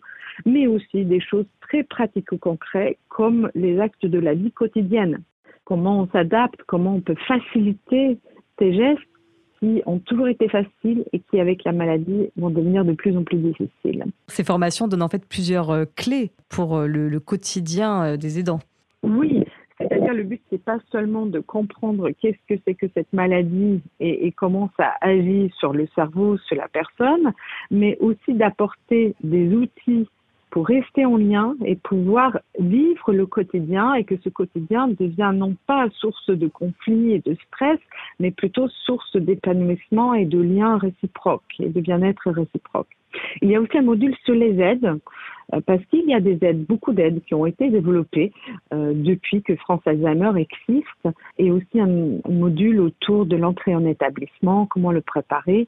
mais 0.46 0.66
aussi 0.66 1.06
des 1.06 1.20
choses 1.20 1.46
très 1.62 1.84
pratiques 1.84 2.32
ou 2.32 2.38
concrètes 2.38 2.98
comme 3.10 3.52
les 3.54 3.80
actes 3.80 4.06
de 4.06 4.18
la 4.18 4.34
vie 4.34 4.52
quotidienne 4.52 5.20
comment 5.66 6.02
on 6.02 6.08
s'adapte, 6.10 6.62
comment 6.68 6.96
on 6.96 7.02
peut 7.02 7.16
faciliter 7.28 8.18
ces 8.60 8.74
gestes 8.74 9.02
qui 9.60 9.82
ont 9.86 10.00
toujours 10.00 10.28
été 10.28 10.50
faciles 10.50 11.06
et 11.14 11.20
qui, 11.20 11.40
avec 11.40 11.64
la 11.64 11.72
maladie, 11.72 12.30
vont 12.36 12.50
devenir 12.50 12.84
de 12.84 12.94
plus 12.94 13.16
en 13.16 13.24
plus 13.24 13.38
difficiles. 13.38 14.06
Ces 14.28 14.44
formations 14.44 14.88
donnent 14.88 15.04
en 15.04 15.10
fait 15.10 15.26
plusieurs 15.28 15.70
euh, 15.70 15.86
clés 15.96 16.32
pour 16.50 16.78
euh, 16.78 16.88
le, 16.88 17.20
quotidien 17.20 18.04
euh, 18.04 18.18
des 18.18 18.40
aidants. 18.40 18.60
Oui, 19.04 19.44
c'est-à-dire 19.78 20.14
le 20.14 20.24
but, 20.24 20.42
c'est 20.50 20.64
pas 20.64 20.80
seulement 20.92 21.28
de 21.28 21.40
comprendre 21.40 22.10
qu'est-ce 22.10 22.54
que 22.54 22.60
c'est 22.66 22.74
que 22.74 22.88
cette 22.96 23.12
maladie 23.14 23.82
et, 24.00 24.26
et, 24.26 24.32
comment 24.32 24.70
ça 24.78 24.94
agit 25.02 25.52
sur 25.60 25.74
le 25.74 25.88
cerveau, 25.94 26.38
sur 26.38 26.56
la 26.56 26.68
personne, 26.68 27.32
mais 27.70 27.98
aussi 28.00 28.34
d'apporter 28.34 29.16
des 29.24 29.54
outils 29.54 30.08
pour 30.52 30.68
rester 30.68 31.06
en 31.06 31.18
lien 31.18 31.56
et 31.66 31.76
pouvoir 31.76 32.38
vivre 32.60 33.14
le 33.14 33.26
quotidien 33.26 33.94
et 33.94 34.04
que 34.04 34.16
ce 34.24 34.30
quotidien 34.30 34.90
devient 34.90 35.32
non 35.34 35.56
pas 35.66 35.88
source 35.92 36.30
de 36.30 36.48
conflit 36.48 37.14
et 37.14 37.20
de 37.20 37.36
stress, 37.48 37.80
mais 38.20 38.32
plutôt 38.32 38.68
source 38.86 39.16
d'épanouissement 39.16 40.14
et 40.14 40.26
de 40.26 40.40
liens 40.40 40.78
réciproques 40.78 41.56
et 41.60 41.70
de 41.70 41.82
bien-être 41.82 42.30
réciproque. 42.30 42.90
Il 43.42 43.50
y 43.50 43.56
a 43.56 43.62
aussi 43.62 43.78
un 43.78 43.84
module 43.84 44.16
sur 44.24 44.36
les 44.36 44.60
aides 44.60 45.00
parce 45.66 45.84
qu'il 45.86 46.08
y 46.08 46.14
a 46.14 46.20
des 46.22 46.38
aides, 46.42 46.66
beaucoup 46.66 46.94
d'aides 46.94 47.22
qui 47.26 47.34
ont 47.34 47.46
été 47.46 47.70
développées 47.70 48.32
depuis 48.72 49.42
que 49.42 49.56
France 49.58 49.82
Alzheimer 49.86 50.32
existe, 50.40 51.18
et 51.38 51.52
aussi 51.52 51.80
un, 51.80 52.20
module 52.30 52.80
autour 52.80 53.26
de 53.26 53.36
l'entrée 53.36 53.76
en 53.76 53.86
établissement, 53.86 54.66
comment 54.66 54.94
le 54.94 55.02
préparer, 55.02 55.68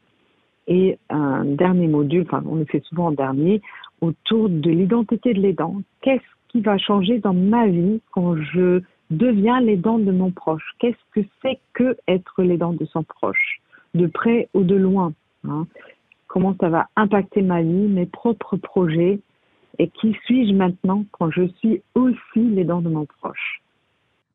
et 0.68 0.98
un 1.10 1.44
dernier 1.44 1.88
module, 1.88 2.24
enfin 2.24 2.42
on 2.48 2.56
le 2.56 2.66
fait 2.66 2.82
souvent 2.86 3.08
en 3.08 3.12
dernier, 3.12 3.62
autour 4.04 4.50
de 4.50 4.70
l'identité 4.70 5.34
de 5.34 5.40
l'aidant. 5.40 5.82
Qu'est-ce 6.02 6.50
qui 6.50 6.60
va 6.60 6.78
changer 6.78 7.20
dans 7.20 7.34
ma 7.34 7.68
vie 7.68 8.02
quand 8.12 8.36
je 8.36 8.82
deviens 9.10 9.62
l'aidant 9.62 9.98
de 9.98 10.12
mon 10.12 10.32
proche? 10.32 10.64
Qu'est-ce 10.80 11.04
que 11.14 11.26
c'est 11.42 11.60
que 11.74 11.98
être 12.08 12.44
l'aidant 12.44 12.74
de 12.74 12.86
son 12.86 13.04
proche, 13.04 13.62
de 13.94 14.08
près 14.08 14.50
ou 14.54 14.64
de 14.64 14.76
loin 14.76 15.14
hein? 15.48 15.66
Comment 16.28 16.56
ça 16.60 16.70
va 16.70 16.88
impacter 16.96 17.42
ma 17.42 17.62
vie, 17.62 17.88
mes 17.88 18.08
propres 18.08 18.58
projets? 18.58 19.20
Et 19.80 19.88
qui 19.88 20.16
suis-je 20.26 20.54
maintenant 20.54 21.06
quand 21.12 21.32
je 21.32 21.48
suis 21.60 21.82
aussi 21.96 22.50
l'aidant 22.56 22.82
de 22.82 22.90
mon 22.90 23.06
proche? 23.06 23.63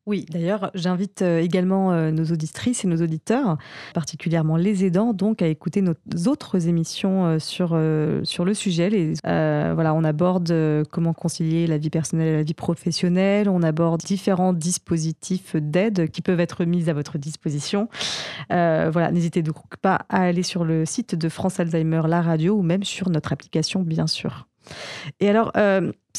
Oui, 0.09 0.25
d'ailleurs, 0.27 0.71
j'invite 0.73 1.21
euh, 1.21 1.39
également 1.39 1.91
euh, 1.91 2.09
nos 2.09 2.25
auditrices 2.25 2.83
et 2.83 2.87
nos 2.87 2.99
auditeurs, 3.03 3.59
particulièrement 3.93 4.57
les 4.57 4.83
aidants, 4.83 5.13
donc 5.13 5.43
à 5.43 5.47
écouter 5.47 5.83
nos 5.83 5.93
autres 6.25 6.67
émissions 6.67 7.27
euh, 7.27 7.37
sur, 7.37 7.79
sur 8.23 8.43
le 8.43 8.53
sujet. 8.55 9.13
voilà, 9.23 9.93
on 9.93 10.03
aborde 10.03 10.51
comment 10.89 11.13
concilier 11.13 11.67
la 11.67 11.77
vie 11.77 11.91
personnelle 11.91 12.27
et 12.27 12.37
la 12.37 12.43
vie 12.43 12.55
professionnelle, 12.55 13.49
on 13.49 13.61
aborde 13.61 14.01
différents 14.01 14.51
dispositifs 14.51 15.55
d'aide 15.55 16.09
qui 16.09 16.23
peuvent 16.23 16.39
être 16.39 16.65
mis 16.65 16.89
à 16.89 16.93
votre 16.93 17.19
disposition. 17.19 17.87
voilà, 18.49 19.11
n'hésitez 19.11 19.43
donc 19.43 19.77
pas 19.79 20.07
à 20.09 20.23
aller 20.23 20.41
sur 20.41 20.65
le 20.65 20.85
site 20.87 21.13
de 21.13 21.29
France 21.29 21.59
Alzheimer, 21.59 22.01
la 22.07 22.23
radio, 22.23 22.55
ou 22.55 22.63
même 22.63 22.83
sur 22.83 23.11
notre 23.11 23.31
application, 23.31 23.81
bien 23.81 24.07
sûr. 24.07 24.47
Et 25.19 25.29
alors, 25.29 25.51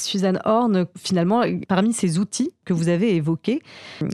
Suzanne 0.00 0.40
Horn, 0.45 0.87
finalement, 0.99 1.42
parmi 1.69 1.92
ces 1.92 2.19
outils 2.19 2.52
que 2.64 2.73
vous 2.73 2.88
avez 2.88 3.14
évoqués, 3.14 3.62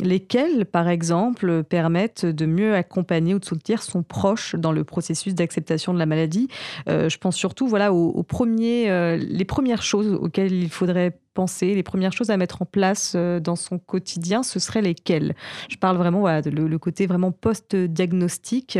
lesquels, 0.03 0.67
par 0.67 0.89
exemple, 0.89 1.63
permettent 1.65 2.27
de 2.27 2.47
mieux 2.47 2.75
accompagner 2.75 3.35
ou 3.35 3.39
de 3.39 3.45
soutenir 3.45 3.83
son 3.83 4.03
proche 4.03 4.55
dans 4.55 4.73
le 4.73 4.85
processus 4.85 5.35
d'acceptation 5.35 5.93
de 5.93 5.99
la 5.99 6.07
maladie 6.07 6.49
euh, 6.89 7.09
Je 7.09 7.19
pense 7.19 7.37
surtout 7.37 7.67
voilà, 7.67 7.93
aux, 7.93 8.23
premiers, 8.23 8.91
euh, 8.91 9.17
les 9.17 9.45
premières 9.45 9.83
choses 9.83 10.13
auxquelles 10.13 10.53
il 10.53 10.71
faudrait 10.71 11.19
penser, 11.35 11.75
les 11.75 11.83
premières 11.83 12.15
choses 12.15 12.31
à 12.31 12.37
mettre 12.39 12.63
en 12.63 12.65
place 12.65 13.15
dans 13.15 13.57
son 13.57 13.79
quotidien, 13.79 14.43
ce 14.43 14.59
seraient 14.59 14.81
lesquelles? 14.81 15.35
Je 15.69 15.77
parle 15.77 15.99
vraiment 15.99 16.21
voilà, 16.21 16.41
le, 16.41 16.79
côté 16.79 17.07
vraiment 17.07 17.31
post-diagnostic. 17.31 18.79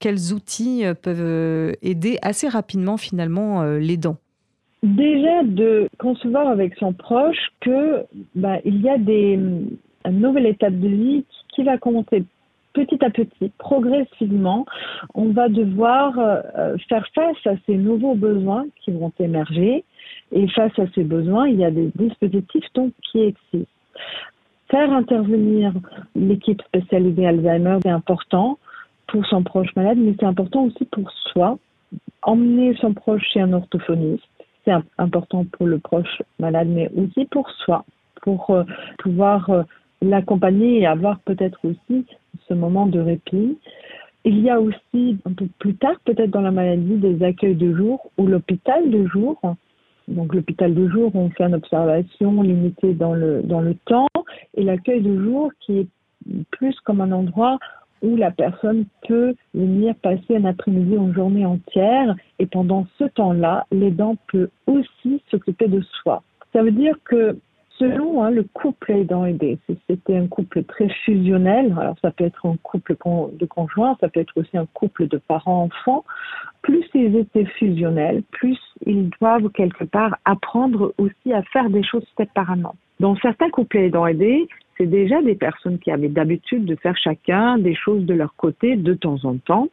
quels 0.00 0.32
outils 0.32 0.82
peuvent 1.02 1.76
aider 1.82 2.18
assez 2.20 2.48
rapidement, 2.48 2.96
finalement, 2.96 3.62
les 3.62 3.96
dents? 3.96 4.18
Déjà 4.84 5.42
de 5.44 5.88
concevoir 5.98 6.46
avec 6.46 6.74
son 6.76 6.92
proche 6.92 7.48
que 7.60 8.04
bah, 8.34 8.58
il 8.66 8.82
y 8.82 8.88
a 8.90 8.98
des 8.98 9.32
une 9.32 10.20
nouvelle 10.20 10.44
étape 10.44 10.78
de 10.78 10.88
vie 10.88 11.24
qui 11.54 11.62
va 11.62 11.78
commencer 11.78 12.22
petit 12.74 13.02
à 13.02 13.08
petit, 13.08 13.50
progressivement. 13.56 14.66
On 15.14 15.30
va 15.30 15.48
devoir 15.48 16.18
euh, 16.18 16.76
faire 16.86 17.06
face 17.14 17.46
à 17.46 17.54
ces 17.64 17.76
nouveaux 17.76 18.14
besoins 18.14 18.66
qui 18.84 18.90
vont 18.90 19.12
émerger. 19.18 19.84
Et 20.32 20.48
face 20.48 20.78
à 20.78 20.84
ces 20.94 21.04
besoins, 21.04 21.48
il 21.48 21.60
y 21.60 21.64
a 21.64 21.70
des 21.70 21.90
dispositifs 21.94 22.66
donc, 22.74 22.92
qui 23.10 23.20
existent. 23.20 23.72
Faire 24.70 24.92
intervenir 24.92 25.72
l'équipe 26.14 26.60
spécialisée 26.62 27.26
Alzheimer 27.26 27.78
est 27.86 27.88
important 27.88 28.58
pour 29.06 29.24
son 29.26 29.42
proche 29.42 29.74
malade, 29.76 29.98
mais 29.98 30.14
c'est 30.20 30.26
important 30.26 30.64
aussi 30.64 30.84
pour 30.86 31.10
soi. 31.32 31.58
Emmener 32.22 32.74
son 32.80 32.92
proche 32.92 33.22
chez 33.32 33.40
un 33.40 33.52
orthophoniste, 33.52 34.24
c'est 34.64 34.72
important 34.98 35.44
pour 35.44 35.66
le 35.66 35.78
proche 35.78 36.22
malade, 36.38 36.68
mais 36.68 36.90
aussi 36.96 37.26
pour 37.26 37.48
soi, 37.50 37.84
pour 38.22 38.50
euh, 38.50 38.64
pouvoir 38.98 39.50
euh, 39.50 39.62
l'accompagner 40.02 40.80
et 40.80 40.86
avoir 40.86 41.18
peut-être 41.20 41.58
aussi 41.64 42.06
ce 42.48 42.54
moment 42.54 42.86
de 42.86 43.00
répit. 43.00 43.58
Il 44.24 44.40
y 44.40 44.48
a 44.48 44.60
aussi 44.60 45.18
un 45.26 45.32
peu 45.32 45.46
plus 45.58 45.74
tard, 45.74 45.96
peut-être 46.04 46.30
dans 46.30 46.40
la 46.40 46.50
maladie, 46.50 46.96
des 46.96 47.22
accueils 47.22 47.56
de 47.56 47.74
jour 47.74 48.10
ou 48.16 48.26
l'hôpital 48.26 48.90
de 48.90 49.06
jour. 49.06 49.38
Donc 50.08 50.34
l'hôpital 50.34 50.74
de 50.74 50.88
jour, 50.88 51.14
on 51.14 51.30
fait 51.30 51.44
une 51.44 51.54
observation 51.54 52.42
limitée 52.42 52.94
dans 52.94 53.14
le, 53.14 53.42
dans 53.42 53.60
le 53.60 53.74
temps 53.86 54.08
et 54.54 54.62
l'accueil 54.62 55.02
de 55.02 55.22
jour 55.22 55.50
qui 55.60 55.80
est 55.80 55.86
plus 56.50 56.78
comme 56.80 57.00
un 57.00 57.12
endroit 57.12 57.58
où 58.04 58.16
la 58.16 58.30
personne 58.30 58.84
peut 59.08 59.34
venir 59.54 59.94
passer 59.96 60.36
un 60.36 60.44
après-midi 60.44 60.96
ou 60.96 61.08
une 61.08 61.14
journée 61.14 61.46
entière 61.46 62.14
et 62.38 62.46
pendant 62.46 62.86
ce 62.98 63.04
temps-là, 63.04 63.66
l'aidant 63.72 64.16
peut 64.30 64.50
aussi 64.66 65.22
s'occuper 65.30 65.68
de 65.68 65.80
soi. 66.02 66.22
Ça 66.52 66.62
veut 66.62 66.70
dire 66.70 66.96
que 67.04 67.36
selon 67.78 68.22
hein, 68.22 68.30
le 68.30 68.44
couple 68.44 68.92
aidant 68.92 69.24
aidé, 69.24 69.58
si 69.66 69.76
c'était 69.88 70.16
un 70.16 70.26
couple 70.26 70.62
très 70.64 70.88
fusionnel, 71.04 71.74
alors 71.78 71.96
ça 72.02 72.10
peut 72.10 72.24
être 72.24 72.46
un 72.46 72.56
couple 72.62 72.96
de 73.32 73.46
conjoints, 73.46 73.96
ça 74.00 74.08
peut 74.08 74.20
être 74.20 74.32
aussi 74.36 74.56
un 74.56 74.66
couple 74.66 75.08
de 75.08 75.16
parents-enfants, 75.16 76.04
plus 76.62 76.84
ils 76.94 77.16
étaient 77.16 77.46
fusionnels, 77.58 78.22
plus 78.30 78.58
ils 78.86 79.10
doivent 79.20 79.48
quelque 79.50 79.84
part 79.84 80.16
apprendre 80.24 80.94
aussi 80.98 81.32
à 81.32 81.42
faire 81.42 81.70
des 81.70 81.82
choses 81.82 82.06
séparément. 82.16 82.76
Dans 83.00 83.16
certains 83.16 83.50
couples 83.50 83.78
aidant 83.78 84.06
aidés, 84.06 84.46
c'est 84.76 84.86
déjà 84.86 85.22
des 85.22 85.34
personnes 85.34 85.78
qui 85.78 85.90
avaient 85.90 86.08
d'habitude 86.08 86.64
de 86.64 86.76
faire 86.76 86.96
chacun 86.96 87.58
des 87.58 87.74
choses 87.74 88.04
de 88.04 88.14
leur 88.14 88.34
côté 88.36 88.76
de 88.76 88.94
temps 88.94 89.24
en 89.24 89.36
temps. 89.36 89.68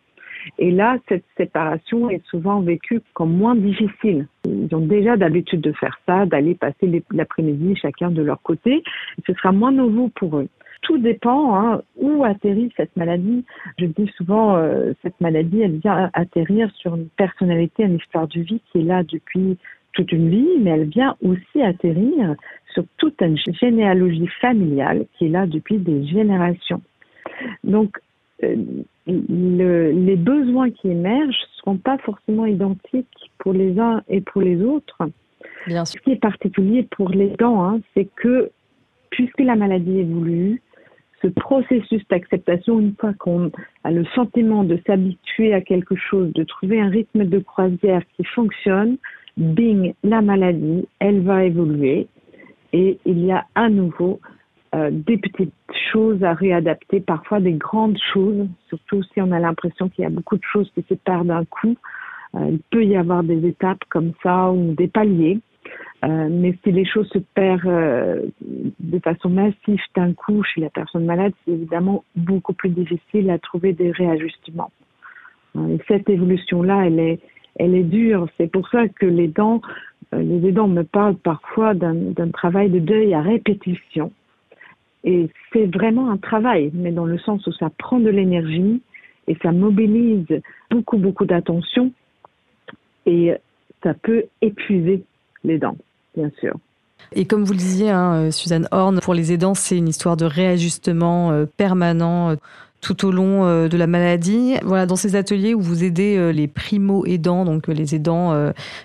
Et 0.57 0.71
là, 0.71 0.97
cette 1.07 1.25
séparation 1.37 2.09
est 2.09 2.25
souvent 2.27 2.61
vécue 2.61 3.01
comme 3.13 3.35
moins 3.35 3.55
difficile. 3.55 4.27
Ils 4.45 4.73
ont 4.73 4.85
déjà 4.85 5.17
d'habitude 5.17 5.61
de 5.61 5.71
faire 5.73 5.99
ça, 6.07 6.25
d'aller 6.25 6.55
passer 6.55 7.03
l'après-midi 7.11 7.75
chacun 7.75 8.09
de 8.09 8.21
leur 8.21 8.41
côté. 8.41 8.83
Ce 9.27 9.33
sera 9.33 9.51
moins 9.51 9.71
nouveau 9.71 10.09
pour 10.15 10.37
eux. 10.37 10.47
Tout 10.81 10.97
dépend 10.97 11.55
hein, 11.55 11.81
où 11.95 12.23
atterrit 12.23 12.71
cette 12.75 12.95
maladie. 12.97 13.45
Je 13.77 13.85
dis 13.85 14.11
souvent, 14.17 14.55
euh, 14.55 14.93
cette 15.03 15.19
maladie, 15.21 15.61
elle 15.61 15.77
vient 15.77 16.09
atterrir 16.13 16.71
sur 16.75 16.95
une 16.95 17.07
personnalité, 17.09 17.83
une 17.83 17.97
histoire 17.97 18.27
de 18.27 18.41
vie 18.41 18.61
qui 18.71 18.79
est 18.79 18.83
là 18.83 19.03
depuis 19.03 19.57
toute 19.93 20.11
une 20.11 20.29
vie, 20.29 20.47
mais 20.61 20.71
elle 20.71 20.85
vient 20.85 21.15
aussi 21.21 21.61
atterrir 21.61 22.35
sur 22.73 22.83
toute 22.97 23.21
une 23.21 23.37
généalogie 23.37 24.29
familiale 24.39 25.05
qui 25.13 25.25
est 25.25 25.29
là 25.29 25.45
depuis 25.47 25.77
des 25.77 26.05
générations. 26.07 26.81
Donc, 27.63 27.97
euh, 28.43 28.55
les 29.07 30.15
besoins 30.15 30.69
qui 30.71 30.89
émergent 30.89 31.27
ne 31.27 31.57
seront 31.57 31.77
pas 31.77 31.97
forcément 31.99 32.45
identiques 32.45 33.31
pour 33.39 33.53
les 33.53 33.79
uns 33.79 34.01
et 34.07 34.21
pour 34.21 34.41
les 34.41 34.63
autres. 34.63 35.09
Bien 35.67 35.85
Ce 35.85 35.97
qui 35.97 36.11
est 36.11 36.21
particulier 36.21 36.87
pour 36.91 37.09
les 37.09 37.29
dents, 37.29 37.63
hein, 37.63 37.79
c'est 37.93 38.07
que 38.15 38.51
puisque 39.09 39.41
la 39.41 39.55
maladie 39.55 39.99
évolue, 39.99 40.61
ce 41.21 41.27
processus 41.27 42.01
d'acceptation, 42.09 42.79
une 42.79 42.95
fois 42.99 43.13
qu'on 43.13 43.51
a 43.83 43.91
le 43.91 44.05
sentiment 44.15 44.63
de 44.63 44.79
s'habituer 44.87 45.53
à 45.53 45.61
quelque 45.61 45.95
chose, 45.95 46.33
de 46.33 46.43
trouver 46.43 46.81
un 46.81 46.89
rythme 46.89 47.25
de 47.25 47.39
croisière 47.39 48.01
qui 48.15 48.23
fonctionne, 48.23 48.97
bing, 49.37 49.93
la 50.03 50.21
maladie, 50.21 50.87
elle 50.99 51.21
va 51.21 51.43
évoluer 51.43 52.07
et 52.73 52.99
il 53.05 53.25
y 53.25 53.31
a 53.31 53.45
à 53.55 53.69
nouveau 53.69 54.19
euh, 54.73 54.89
des 54.91 55.17
petites 55.17 55.53
choses 55.91 56.23
à 56.23 56.33
réadapter, 56.33 57.01
parfois 57.01 57.39
des 57.39 57.53
grandes 57.53 57.97
choses, 58.13 58.47
surtout 58.69 59.03
si 59.03 59.21
on 59.21 59.31
a 59.31 59.39
l'impression 59.39 59.89
qu'il 59.89 60.03
y 60.03 60.07
a 60.07 60.09
beaucoup 60.09 60.37
de 60.37 60.43
choses 60.43 60.71
qui 60.73 60.85
se 60.87 60.93
perdent 60.93 61.27
d'un 61.27 61.45
coup. 61.45 61.75
Euh, 62.35 62.51
il 62.51 62.59
peut 62.69 62.85
y 62.85 62.95
avoir 62.95 63.23
des 63.23 63.45
étapes 63.45 63.83
comme 63.89 64.13
ça 64.23 64.49
ou 64.51 64.73
des 64.73 64.87
paliers. 64.87 65.39
Euh, 66.03 66.29
mais 66.31 66.57
si 66.63 66.71
les 66.71 66.85
choses 66.85 67.07
se 67.09 67.19
perdent 67.19 68.31
de 68.79 68.99
façon 68.99 69.29
massive 69.29 69.79
d'un 69.93 70.13
coup 70.13 70.41
chez 70.43 70.61
la 70.61 70.69
personne 70.69 71.05
malade, 71.05 71.33
c'est 71.45 71.51
évidemment 71.51 72.03
beaucoup 72.15 72.53
plus 72.53 72.69
difficile 72.69 73.29
à 73.29 73.37
trouver 73.37 73.73
des 73.73 73.91
réajustements. 73.91 74.71
et 75.57 75.77
cette 75.87 76.09
évolution-là, 76.09 76.85
elle 76.87 76.99
est, 76.99 77.19
elle 77.59 77.75
est 77.75 77.83
dure. 77.83 78.27
C'est 78.37 78.51
pour 78.51 78.67
ça 78.69 78.87
que 78.87 79.05
les 79.05 79.27
dents, 79.27 79.61
euh, 79.65 79.67
les 80.13 80.47
aidants 80.47 80.67
me 80.67 80.83
parlent 80.83 81.15
parfois 81.15 81.73
d'un 81.73 82.29
travail 82.33 82.69
de 82.69 82.79
deuil 82.79 83.13
à 83.13 83.21
répétition. 83.21 84.11
Et 85.03 85.29
c'est 85.51 85.65
vraiment 85.65 86.11
un 86.11 86.17
travail, 86.17 86.71
mais 86.73 86.91
dans 86.91 87.05
le 87.05 87.17
sens 87.19 87.45
où 87.47 87.51
ça 87.53 87.69
prend 87.77 87.99
de 87.99 88.09
l'énergie 88.09 88.81
et 89.27 89.37
ça 89.41 89.51
mobilise 89.51 90.27
beaucoup, 90.69 90.97
beaucoup 90.97 91.25
d'attention 91.25 91.91
et 93.05 93.33
ça 93.83 93.93
peut 93.95 94.25
épuiser 94.41 95.03
les 95.43 95.57
dents, 95.57 95.77
bien 96.15 96.31
sûr. 96.39 96.55
Et 97.13 97.25
comme 97.25 97.43
vous 97.43 97.53
le 97.53 97.57
disiez, 97.57 97.89
hein, 97.89 98.13
euh, 98.13 98.31
Suzanne 98.31 98.67
Horn, 98.71 98.99
pour 99.01 99.15
les 99.15 99.31
aidants, 99.33 99.55
c'est 99.55 99.75
une 99.75 99.87
histoire 99.87 100.17
de 100.17 100.25
réajustement 100.25 101.31
euh, 101.31 101.45
permanent 101.45 102.35
tout 102.81 103.05
au 103.05 103.11
long 103.11 103.45
euh, 103.45 103.67
de 103.67 103.77
la 103.77 103.87
maladie. 103.87 104.55
Voilà, 104.63 104.85
dans 104.85 104.95
ces 104.95 105.15
ateliers 105.15 105.53
où 105.53 105.61
vous 105.61 105.83
aidez 105.83 106.17
euh, 106.17 106.31
les 106.31 106.47
primo-aidants, 106.47 107.45
donc 107.45 107.69
euh, 107.69 107.73
les 107.73 107.95
aidants 107.95 108.11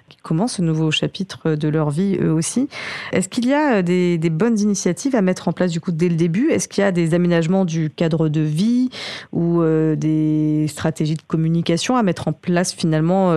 qui 0.08 0.18
commencent 0.18 0.54
ce 0.54 0.62
nouveau 0.62 0.90
chapitre 0.90 1.54
de 1.54 1.68
leur 1.68 1.90
vie 1.90 2.18
eux 2.20 2.32
aussi, 2.32 2.68
est-ce 3.12 3.28
qu'il 3.28 3.46
y 3.46 3.54
a 3.54 3.82
des, 3.82 4.18
bonnes 4.30 4.58
initiatives 4.58 5.16
à 5.16 5.22
mettre 5.22 5.48
en 5.48 5.52
place 5.52 5.72
du 5.72 5.80
coup 5.80 5.92
dès 5.92 6.08
le 6.08 6.16
début? 6.16 6.50
Est-ce 6.50 6.68
qu'il 6.68 6.82
y 6.82 6.84
a 6.84 6.92
des 6.92 7.14
aménagements 7.14 7.64
du 7.64 7.88
cadre 7.88 8.28
de 8.28 8.40
vie 8.40 8.90
ou 9.32 9.62
des 9.62 10.66
stratégies 10.68 11.14
de 11.14 11.22
communication 11.22 11.96
à 11.96 12.02
mettre 12.02 12.28
en 12.28 12.32
place 12.32 12.74
finalement 12.74 13.32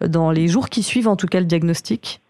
dans 0.00 0.30
les 0.30 0.46
jours 0.46 0.68
qui 0.68 0.82
suivent 0.82 1.08
en 1.08 1.16
tout 1.16 1.26
cas 1.26 1.40
le 1.40 1.46
diagnostic? 1.46 2.20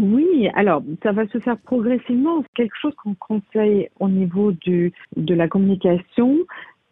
Oui, 0.00 0.48
alors 0.54 0.82
ça 1.02 1.12
va 1.12 1.26
se 1.28 1.38
faire 1.38 1.58
progressivement. 1.58 2.44
Quelque 2.56 2.74
chose 2.80 2.94
qu'on 2.96 3.14
conseille 3.14 3.88
au 4.00 4.08
niveau 4.08 4.52
de 4.52 4.90
la 5.16 5.46
communication, 5.46 6.38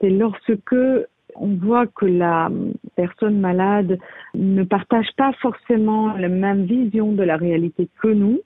c'est 0.02 0.10
lorsque 0.10 0.74
on 1.34 1.54
voit 1.54 1.86
que 1.86 2.06
la 2.06 2.50
personne 2.96 3.40
malade 3.40 3.98
ne 4.34 4.64
partage 4.64 5.08
pas 5.16 5.32
forcément 5.40 6.14
la 6.16 6.28
même 6.28 6.64
vision 6.64 7.12
de 7.12 7.22
la 7.22 7.36
réalité 7.36 7.88
que 8.02 8.08
nous. 8.08 8.40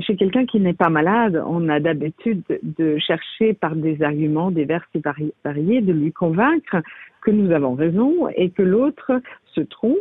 Chez 0.00 0.16
quelqu'un 0.16 0.46
qui 0.46 0.58
n'est 0.58 0.72
pas 0.72 0.88
malade, 0.88 1.40
on 1.46 1.68
a 1.68 1.78
d'habitude 1.78 2.42
de 2.62 2.96
chercher 2.98 3.52
par 3.52 3.76
des 3.76 4.02
arguments 4.02 4.50
divers 4.50 4.84
et 4.94 5.02
variés 5.44 5.82
de 5.82 5.92
lui 5.92 6.12
convaincre 6.12 6.78
que 7.20 7.30
nous 7.30 7.52
avons 7.52 7.74
raison 7.74 8.28
et 8.34 8.50
que 8.50 8.62
l'autre 8.62 9.20
se 9.54 9.60
trompe, 9.60 9.96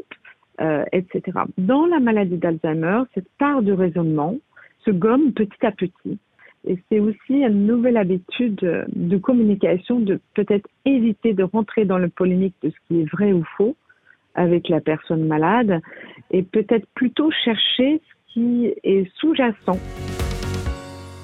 euh, 0.61 0.85
etc. 0.93 1.39
Dans 1.57 1.85
la 1.85 1.99
maladie 1.99 2.37
d'Alzheimer, 2.37 3.03
cette 3.13 3.29
part 3.37 3.61
de 3.61 3.73
raisonnement 3.73 4.37
se 4.85 4.91
gomme 4.91 5.33
petit 5.33 5.65
à 5.65 5.71
petit. 5.71 6.17
Et 6.67 6.77
c'est 6.89 6.99
aussi 6.99 7.41
une 7.41 7.65
nouvelle 7.65 7.97
habitude 7.97 8.85
de 8.87 9.17
communication 9.17 9.99
de 9.99 10.19
peut-être 10.35 10.69
éviter 10.85 11.33
de 11.33 11.43
rentrer 11.43 11.85
dans 11.85 11.97
le 11.97 12.09
polémique 12.09 12.55
de 12.61 12.69
ce 12.69 12.75
qui 12.87 13.01
est 13.01 13.11
vrai 13.11 13.33
ou 13.33 13.43
faux 13.57 13.75
avec 14.35 14.69
la 14.69 14.79
personne 14.79 15.25
malade 15.25 15.81
et 16.29 16.43
peut-être 16.43 16.87
plutôt 16.93 17.31
chercher 17.31 17.99
ce 17.99 18.33
qui 18.33 18.73
est 18.83 19.09
sous-jacent. 19.15 19.79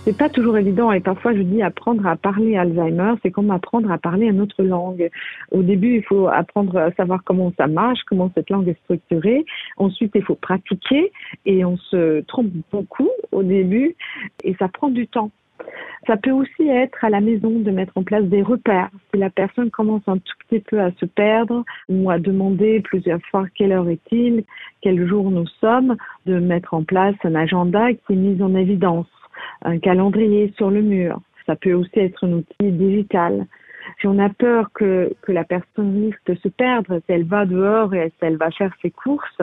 C'est 0.08 0.18
pas 0.18 0.30
toujours 0.30 0.58
évident 0.58 0.94
et 0.94 1.02
parfois 1.02 1.36
je 1.36 1.42
dis 1.42 1.62
apprendre 1.62 2.08
à 2.08 2.16
parler 2.16 2.56
Alzheimer, 2.56 3.16
c'est 3.22 3.30
comme 3.30 3.52
apprendre 3.52 3.92
à 3.92 3.98
parler 3.98 4.28
une 4.28 4.40
autre 4.40 4.64
langue. 4.64 5.10
Au 5.52 5.62
début, 5.64 5.98
il 5.98 6.04
faut 6.04 6.30
apprendre 6.30 6.78
à 6.78 6.94
savoir 6.94 7.26
comment 7.26 7.52
ça 7.58 7.68
marche, 7.68 8.00
comment 8.08 8.32
cette 8.34 8.50
langue 8.50 8.70
est 8.70 8.82
structurée. 8.86 9.44
Ensuite, 9.76 10.14
il 10.16 10.24
faut 10.24 10.36
pratiquer 10.36 11.12
et 11.46 11.66
on 11.66 11.76
se 11.76 12.22
trompe 12.22 12.54
beaucoup 12.72 13.10
au 13.34 13.44
début 13.44 13.98
et 14.46 14.56
ça 14.58 14.70
prend 14.70 14.88
du 14.88 15.08
temps. 15.08 15.30
Ça 16.06 16.16
peut 16.16 16.32
aussi 16.32 16.70
être 16.70 17.04
à 17.04 17.10
la 17.10 17.20
maison 17.20 17.60
de 17.60 17.72
mettre 17.72 17.92
en 17.98 18.04
place 18.04 18.24
des 18.24 18.44
repères. 18.44 18.90
Si 19.14 19.20
la 19.20 19.30
personne 19.30 19.72
commence 19.72 20.04
un 20.08 20.20
tout 20.20 20.36
petit 20.48 20.62
peu 20.62 20.80
à 20.80 20.92
se 21.02 21.06
perdre 21.06 21.66
ou 21.90 22.10
à 22.10 22.18
demander 22.18 22.80
plusieurs 22.80 23.20
fois 23.30 23.46
quelle 23.56 23.74
heure 23.74 23.90
est-il, 23.90 24.46
quel 24.80 25.06
jour 25.06 25.30
nous 25.32 25.48
sommes, 25.60 25.98
de 26.26 26.40
mettre 26.40 26.76
en 26.76 26.84
place 26.84 27.16
un 27.26 27.36
agenda 27.36 27.92
qui 27.92 28.14
est 28.14 28.16
mis 28.16 28.42
en 28.42 28.56
évidence 28.56 29.08
un 29.64 29.80
calendrier 29.80 30.54
sur 30.58 30.70
le 30.70 30.82
mur. 30.82 31.22
Ça 31.46 31.56
peut 31.56 31.74
aussi 31.74 32.00
être 32.00 32.26
un 32.26 32.34
outil 32.34 32.72
digital. 32.72 33.46
Si 34.02 34.08
on 34.08 34.20
a 34.20 34.30
peur 34.30 34.72
que, 34.74 35.14
que 35.22 35.32
la 35.32 35.46
personne 35.46 36.06
risque 36.06 36.22
de 36.26 36.36
se 36.36 36.50
perdre, 36.50 37.00
si 37.06 37.12
elle 37.12 37.24
va 37.24 37.46
dehors 37.46 37.94
et 37.94 38.10
si 38.10 38.26
elle 38.26 38.38
va 38.38 38.52
faire 38.52 38.74
ses 38.82 38.92
courses, 38.92 39.42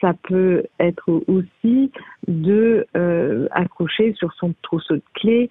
ça 0.00 0.12
peut 0.28 0.64
être 0.80 1.22
aussi 1.28 1.92
de 2.26 2.86
euh, 2.96 3.46
accrocher 3.52 4.12
sur 4.14 4.32
son 4.34 4.52
trousseau 4.62 4.96
de 4.96 5.02
clés 5.14 5.50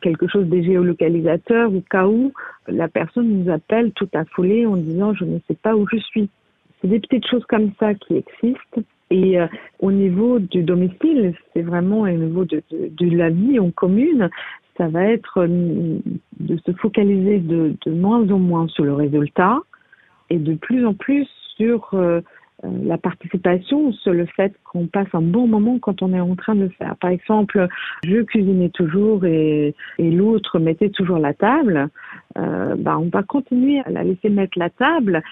quelque 0.00 0.28
chose 0.28 0.46
des 0.46 0.62
géolocalisateurs 0.62 1.74
au 1.74 1.80
cas 1.80 2.06
où 2.06 2.32
la 2.68 2.88
personne 2.88 3.28
nous 3.28 3.50
appelle 3.50 3.92
tout 3.92 4.08
affolée 4.14 4.66
en 4.66 4.76
disant 4.76 5.14
je 5.14 5.24
ne 5.24 5.38
sais 5.48 5.54
pas 5.54 5.74
où 5.74 5.86
je 5.90 5.96
suis. 5.96 6.28
C'est 6.80 6.88
des 6.88 7.00
petites 7.00 7.26
choses 7.26 7.44
comme 7.46 7.72
ça 7.78 7.94
qui 7.94 8.16
existent 8.16 8.82
et 9.10 9.40
euh, 9.40 9.46
au 9.80 9.90
niveau 9.90 10.38
du 10.38 10.62
domicile, 10.62 11.34
c'est 11.52 11.62
vraiment 11.62 12.02
au 12.02 12.08
niveau 12.08 12.44
de, 12.44 12.62
de, 12.70 13.16
la 13.16 13.28
vie 13.28 13.58
en 13.58 13.70
commune, 13.70 14.30
ça 14.76 14.88
va 14.88 15.04
être 15.04 15.38
euh, 15.38 15.98
de 16.38 16.56
se 16.64 16.72
focaliser 16.72 17.38
de, 17.38 17.74
de, 17.84 17.90
moins 17.90 18.30
en 18.30 18.38
moins 18.38 18.68
sur 18.68 18.84
le 18.84 18.94
résultat 18.94 19.58
et 20.30 20.38
de 20.38 20.54
plus 20.54 20.86
en 20.86 20.94
plus 20.94 21.28
sur 21.56 21.90
euh, 21.94 22.20
la 22.62 22.98
participation, 22.98 23.92
sur 23.92 24.12
le 24.12 24.26
fait 24.26 24.54
qu'on 24.64 24.86
passe 24.86 25.08
un 25.12 25.22
bon 25.22 25.46
moment 25.48 25.78
quand 25.78 26.02
on 26.02 26.12
est 26.12 26.20
en 26.20 26.36
train 26.36 26.54
de 26.54 26.68
faire. 26.68 26.94
Par 26.96 27.10
exemple, 27.10 27.66
je 28.04 28.22
cuisinais 28.22 28.68
toujours 28.68 29.24
et, 29.24 29.74
et 29.98 30.10
l'autre 30.10 30.58
mettait 30.58 30.90
toujours 30.90 31.18
la 31.18 31.34
table. 31.34 31.88
Euh, 32.38 32.76
bah, 32.78 32.98
on 32.98 33.08
va 33.08 33.22
continuer 33.22 33.80
à 33.80 33.90
la 33.90 34.04
laisser 34.04 34.28
mettre 34.28 34.58
la 34.58 34.70
table 34.70 35.22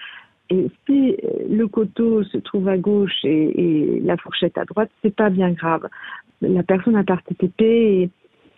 et 0.50 0.70
si 0.86 1.16
le 1.48 1.66
couteau 1.66 2.24
se 2.24 2.38
trouve 2.38 2.68
à 2.68 2.78
gauche 2.78 3.24
et, 3.24 4.00
la 4.04 4.16
fourchette 4.16 4.56
à 4.56 4.64
droite, 4.64 4.90
c'est 5.02 5.14
pas 5.14 5.30
bien 5.30 5.50
grave. 5.50 5.86
La 6.40 6.62
personne 6.62 6.96
a 6.96 7.04
participé 7.04 8.02
et 8.02 8.10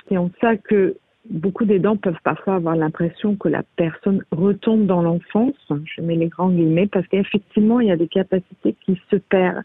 c'est 0.09 0.16
en 0.16 0.31
ça 0.40 0.57
que 0.57 0.96
beaucoup 1.29 1.64
d'aidants 1.64 1.96
peuvent 1.96 2.20
parfois 2.22 2.55
avoir 2.57 2.76
l'impression 2.76 3.37
que 3.37 3.48
la 3.48 3.62
personne 3.76 4.24
retombe 4.31 4.87
dans 4.87 5.03
l'enfance. 5.03 5.55
Je 5.70 6.03
mets 6.03 6.16
les 6.16 6.29
grands 6.29 6.50
guillemets 6.50 6.87
parce 6.87 7.07
qu'effectivement, 7.09 7.81
il 7.81 7.88
y 7.88 7.92
a 7.92 7.96
des 7.96 8.09
capacités 8.09 8.76
qui 8.85 9.00
se 9.11 9.16
perdent. 9.16 9.62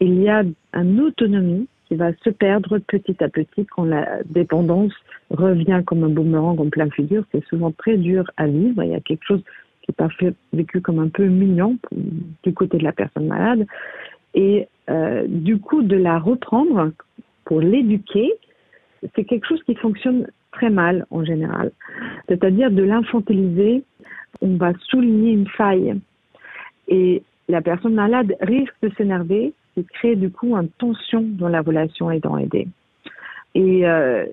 Il 0.00 0.22
y 0.22 0.28
a 0.28 0.42
une 0.72 1.00
autonomie 1.00 1.68
qui 1.88 1.94
va 1.94 2.12
se 2.24 2.30
perdre 2.30 2.78
petit 2.78 3.22
à 3.22 3.28
petit 3.28 3.66
quand 3.66 3.84
la 3.84 4.22
dépendance 4.24 4.92
revient 5.30 5.82
comme 5.86 6.04
un 6.04 6.08
boomerang 6.08 6.58
en 6.58 6.68
plein 6.68 6.90
figure. 6.90 7.24
C'est 7.32 7.44
souvent 7.46 7.70
très 7.70 7.96
dur 7.96 8.24
à 8.36 8.46
vivre. 8.46 8.82
Il 8.82 8.90
y 8.90 8.94
a 8.94 9.00
quelque 9.00 9.24
chose 9.24 9.42
qui 9.86 9.92
est 9.92 9.96
parfois 9.96 10.30
vécu 10.52 10.80
comme 10.80 10.98
un 10.98 11.08
peu 11.08 11.24
mignon 11.26 11.78
du 12.42 12.52
côté 12.52 12.78
de 12.78 12.84
la 12.84 12.92
personne 12.92 13.26
malade. 13.26 13.66
Et 14.34 14.68
euh, 14.90 15.24
du 15.26 15.58
coup, 15.58 15.82
de 15.82 15.96
la 15.96 16.18
reprendre 16.18 16.92
pour 17.44 17.60
l'éduquer, 17.60 18.32
c'est 19.14 19.24
quelque 19.24 19.46
chose 19.46 19.62
qui 19.64 19.74
fonctionne 19.76 20.26
très 20.52 20.70
mal 20.70 21.06
en 21.10 21.24
général. 21.24 21.72
C'est-à-dire 22.28 22.70
de 22.70 22.82
l'infantiliser, 22.82 23.84
on 24.40 24.56
va 24.56 24.72
souligner 24.88 25.32
une 25.32 25.48
faille. 25.48 25.94
Et 26.88 27.22
la 27.48 27.62
personne 27.62 27.94
malade 27.94 28.34
risque 28.40 28.74
de 28.82 28.90
s'énerver 28.96 29.52
et 29.76 29.84
créer 29.84 30.16
du 30.16 30.30
coup 30.30 30.56
une 30.56 30.68
tension 30.78 31.22
dans 31.22 31.48
la 31.48 31.60
relation 31.60 32.10
aidant-aidé. 32.10 32.66
Et 33.54 33.86
euh, 33.86 34.26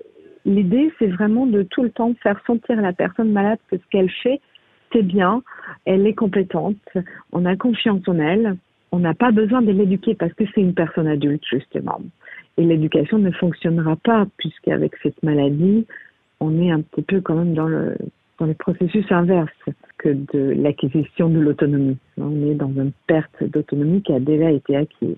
l'idée, 0.44 0.92
c'est 0.98 1.06
vraiment 1.06 1.46
de 1.46 1.62
tout 1.62 1.82
le 1.82 1.90
temps 1.90 2.14
faire 2.22 2.40
sentir 2.46 2.78
à 2.78 2.82
la 2.82 2.92
personne 2.92 3.32
malade 3.32 3.58
que 3.70 3.76
ce 3.76 3.82
qu'elle 3.90 4.10
fait, 4.10 4.40
c'est 4.94 5.02
bien, 5.02 5.42
elle 5.84 6.06
est 6.06 6.14
compétente, 6.14 6.76
on 7.32 7.44
a 7.44 7.56
confiance 7.56 8.06
en 8.06 8.18
elle, 8.18 8.56
on 8.92 9.00
n'a 9.00 9.14
pas 9.14 9.32
besoin 9.32 9.60
de 9.60 9.72
l'éduquer 9.72 10.14
parce 10.14 10.32
que 10.34 10.44
c'est 10.54 10.60
une 10.60 10.74
personne 10.74 11.08
adulte, 11.08 11.42
justement. 11.50 12.00
Et 12.56 12.64
l'éducation 12.64 13.18
ne 13.18 13.32
fonctionnera 13.32 13.96
pas 13.96 14.26
puisqu'avec 14.38 14.92
cette 15.02 15.20
maladie, 15.22 15.86
on 16.38 16.62
est 16.62 16.70
un 16.70 16.80
petit 16.80 17.02
peu 17.02 17.20
quand 17.20 17.34
même 17.34 17.54
dans 17.54 17.66
le, 17.66 17.96
dans 18.38 18.46
les 18.46 18.54
processus 18.54 19.10
inverses 19.10 19.50
que 19.98 20.10
de 20.10 20.54
l'acquisition 20.56 21.28
de 21.28 21.40
l'autonomie. 21.40 21.98
On 22.18 22.46
est 22.46 22.54
dans 22.54 22.68
une 22.68 22.92
perte 23.08 23.42
d'autonomie 23.42 24.02
qui 24.02 24.12
a 24.12 24.20
déjà 24.20 24.50
été 24.52 24.76
acquise. 24.76 25.16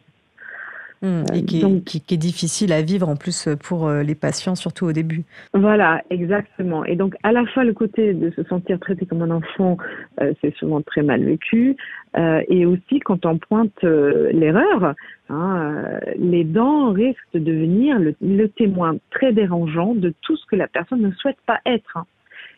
Mmh, 1.03 1.25
et 1.35 1.45
qui 1.45 1.61
est, 1.61 2.17
difficile 2.17 2.73
à 2.73 2.81
vivre 2.81 3.07
en 3.09 3.17
plus 3.17 3.51
pour 3.63 3.87
euh, 3.87 4.03
les 4.03 4.15
patients, 4.15 4.55
surtout 4.55 4.87
au 4.87 4.93
début. 4.93 5.25
Voilà, 5.53 6.03
exactement. 6.09 6.87
Et 6.87 6.97
donc, 6.97 7.15
à 7.23 7.33
la 7.33 7.45
fois, 7.47 7.65
le 7.65 7.75
côté 7.75 8.15
de 8.15 8.31
se 8.31 8.43
sentir 8.45 8.81
traité 8.81 9.05
comme 9.05 9.21
un 9.21 9.31
enfant, 9.31 9.77
euh, 10.23 10.33
c'est 10.41 10.55
souvent 10.57 10.81
très 10.81 11.03
mal 11.03 11.23
vécu. 11.23 11.77
Euh, 12.17 12.43
et 12.49 12.65
aussi, 12.65 13.01
quand 13.01 13.27
on 13.27 13.37
pointe 13.37 13.83
l'erreur, 13.83 14.95
hein, 15.29 15.83
les 16.19 16.45
dents 16.45 16.93
risquent 16.93 17.35
de 17.35 17.41
devenir 17.41 17.99
le, 17.99 18.15
le, 18.23 18.49
témoin 18.49 18.97
très 19.11 19.35
dérangeant 19.35 19.95
de 19.95 20.15
tout 20.23 20.37
ce 20.37 20.47
que 20.47 20.57
la 20.57 20.67
personne 20.67 21.03
ne 21.03 21.11
souhaite 21.13 21.39
pas 21.47 21.61
être. 21.67 21.99
Hein. 21.99 22.07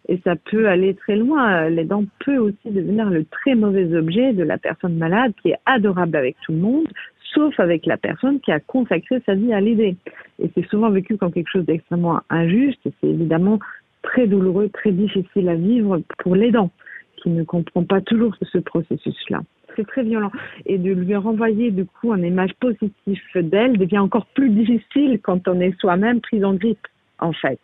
Et 0.08 0.20
ça 0.24 0.36
peut 0.36 0.68
aller 0.68 0.94
très 0.94 1.16
loin. 1.16 1.68
Les 1.68 1.84
dents 1.84 2.04
peuvent 2.24 2.42
aussi 2.44 2.70
devenir 2.70 3.10
le 3.10 3.24
très 3.24 3.54
mauvais 3.56 3.94
objet 3.94 4.32
de 4.32 4.44
la 4.44 4.58
personne 4.58 4.96
malade 4.96 5.32
qui 5.42 5.50
est 5.50 5.58
adorable 5.66 6.16
avec 6.16 6.36
tout 6.46 6.52
le 6.52 6.58
monde, 6.58 6.86
sauf 7.34 7.58
avec 7.60 7.86
la 7.86 7.96
personne 7.96 8.40
qui 8.40 8.52
a 8.52 8.60
consacré 8.60 9.20
sa 9.26 9.34
vie 9.34 9.52
à 9.52 9.60
l'aider. 9.60 9.96
Et 10.42 10.50
c'est 10.54 10.66
souvent 10.68 10.90
vécu 10.90 11.16
comme 11.16 11.32
quelque 11.32 11.50
chose 11.50 11.66
d'extrêmement 11.66 12.20
injuste 12.30 12.80
c'est 12.84 13.08
évidemment 13.08 13.58
très 14.02 14.26
douloureux, 14.26 14.68
très 14.70 14.92
difficile 14.92 15.48
à 15.48 15.54
vivre 15.54 16.00
pour 16.18 16.34
l'aidant 16.34 16.70
qui 17.16 17.30
ne 17.30 17.42
comprend 17.42 17.84
pas 17.84 18.00
toujours 18.00 18.34
ce 18.40 18.58
processus-là. 18.58 19.42
C'est 19.76 19.86
très 19.86 20.02
violent. 20.02 20.30
Et 20.66 20.78
de 20.78 20.92
lui 20.92 21.14
renvoyer 21.14 21.70
du 21.70 21.84
coup 21.84 22.14
une 22.14 22.24
image 22.24 22.54
positive 22.60 23.20
d'elle 23.34 23.76
devient 23.76 23.98
encore 23.98 24.26
plus 24.26 24.50
difficile 24.50 25.20
quand 25.22 25.46
on 25.48 25.60
est 25.60 25.78
soi-même 25.80 26.20
pris 26.20 26.44
en 26.44 26.54
grippe 26.54 26.86
en 27.18 27.32
fait. 27.32 27.60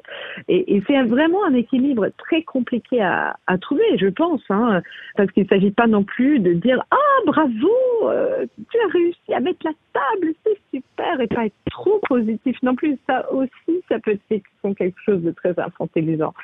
Et, 0.49 0.83
c'est 0.87 1.03
vraiment 1.03 1.45
un 1.45 1.55
équilibre 1.55 2.09
très 2.19 2.43
compliqué 2.43 3.01
à, 3.01 3.37
trouver, 3.61 3.99
je 3.99 4.09
pense, 4.09 4.43
hein, 4.51 4.83
parce 5.17 5.31
qu'il 5.33 5.45
ne 5.45 5.49
s'agit 5.49 5.71
pas 5.71 5.87
non 5.87 6.05
plus 6.05 6.39
de 6.41 6.53
dire 6.53 6.85
ah 6.91 7.21
bravo, 7.27 7.71
euh, 8.05 8.47
tu 8.71 8.79
as 8.79 8.93
réussi 8.93 9.35
à 9.35 9.41
mettre 9.41 9.65
la 9.65 9.73
table, 9.93 10.35
c'est 10.45 10.59
super, 10.71 11.21
et 11.21 11.27
pas 11.27 11.47
être 11.47 11.55
trop 11.71 12.01
positif 12.09 12.57
non 12.63 12.75
plus. 12.75 12.99
Ça 13.07 13.31
aussi, 13.33 13.83
ça 13.89 13.99
peut 13.99 14.19
être 14.31 14.75
quelque 14.75 15.01
chose 15.05 15.23
de 15.23 15.31
très 15.31 15.59
infantilisant. 15.59 16.35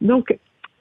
Donc, 0.00 0.36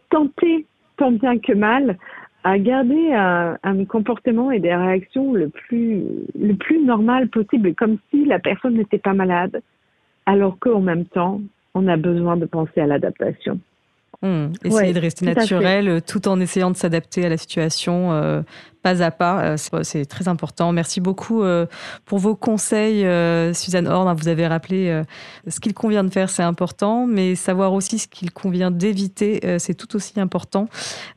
tenter 0.09 0.65
tant 0.97 1.11
bien 1.11 1.39
que 1.39 1.53
mal 1.53 1.97
à 2.43 2.57
garder 2.57 3.13
un, 3.13 3.85
comportement 3.85 4.51
et 4.51 4.59
des 4.59 4.73
réactions 4.73 5.33
le 5.33 5.49
plus 5.49 6.03
le 6.37 6.53
plus 6.53 6.83
normal 6.83 7.27
possible, 7.29 7.73
comme 7.75 7.97
si 8.09 8.25
la 8.25 8.39
personne 8.39 8.75
n'était 8.75 8.97
pas 8.97 9.13
malade, 9.13 9.61
alors 10.25 10.57
qu'en 10.59 10.79
même 10.79 11.05
temps, 11.05 11.41
on 11.75 11.87
a 11.87 11.97
besoin 11.97 12.37
de 12.37 12.45
penser 12.45 12.81
à 12.81 12.87
l'adaptation. 12.87 13.59
Mmh. 14.21 14.47
Essayer 14.65 14.91
de 14.91 14.99
rester 14.99 15.25
naturel 15.25 16.01
tout 16.05 16.27
en 16.27 16.41
essayant 16.41 16.71
de 16.71 16.75
s'adapter 16.75 17.25
à 17.25 17.29
la 17.29 17.37
situation 17.37 18.43
pas 18.81 19.01
à 19.01 19.11
pas. 19.11 19.55
C'est 19.55 20.05
très 20.05 20.27
important. 20.27 20.73
Merci 20.73 20.99
beaucoup 20.99 21.41
pour 22.03 22.17
vos 22.17 22.35
conseils, 22.35 23.05
Suzanne 23.53 23.87
Horn. 23.87 24.13
Vous 24.17 24.27
avez 24.27 24.45
rappelé 24.45 25.03
ce 25.47 25.61
qu'il 25.61 25.73
convient 25.73 26.03
de 26.03 26.09
faire, 26.09 26.29
c'est 26.29 26.43
important, 26.43 27.07
mais 27.07 27.35
savoir 27.35 27.71
aussi 27.71 27.97
ce 27.97 28.09
qu'il 28.09 28.31
convient 28.31 28.71
d'éviter, 28.71 29.39
c'est 29.57 29.75
tout 29.75 29.95
aussi 29.95 30.19
important. 30.19 30.67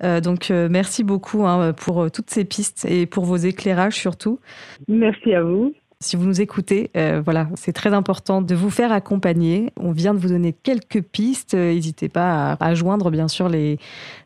Donc, 0.01 0.51
merci 0.51 1.03
beaucoup 1.03 1.45
hein, 1.45 1.73
pour 1.73 2.09
toutes 2.09 2.31
ces 2.31 2.45
pistes 2.45 2.87
et 2.89 3.07
pour 3.07 3.25
vos 3.25 3.37
éclairages 3.37 3.97
surtout. 3.97 4.39
Merci 4.87 5.35
à 5.35 5.43
vous. 5.43 5.75
Si 6.03 6.17
vous 6.17 6.25
nous 6.25 6.41
écoutez, 6.41 6.91
euh, 6.97 7.23
voilà, 7.25 7.49
c'est 7.55 7.73
très 7.73 7.95
important 7.95 8.43
de 8.43 8.55
vous 8.57 8.71
faire 8.71 8.91
accompagner. 8.91 9.73
On 9.77 9.93
vient 9.93 10.15
de 10.15 10.19
vous 10.19 10.29
donner 10.29 10.53
quelques 10.53 11.01
pistes. 11.01 11.55
N'hésitez 11.55 12.09
pas 12.09 12.57
à, 12.59 12.75
joindre, 12.75 13.11
bien 13.13 13.29
sûr, 13.29 13.49
les 13.49 13.79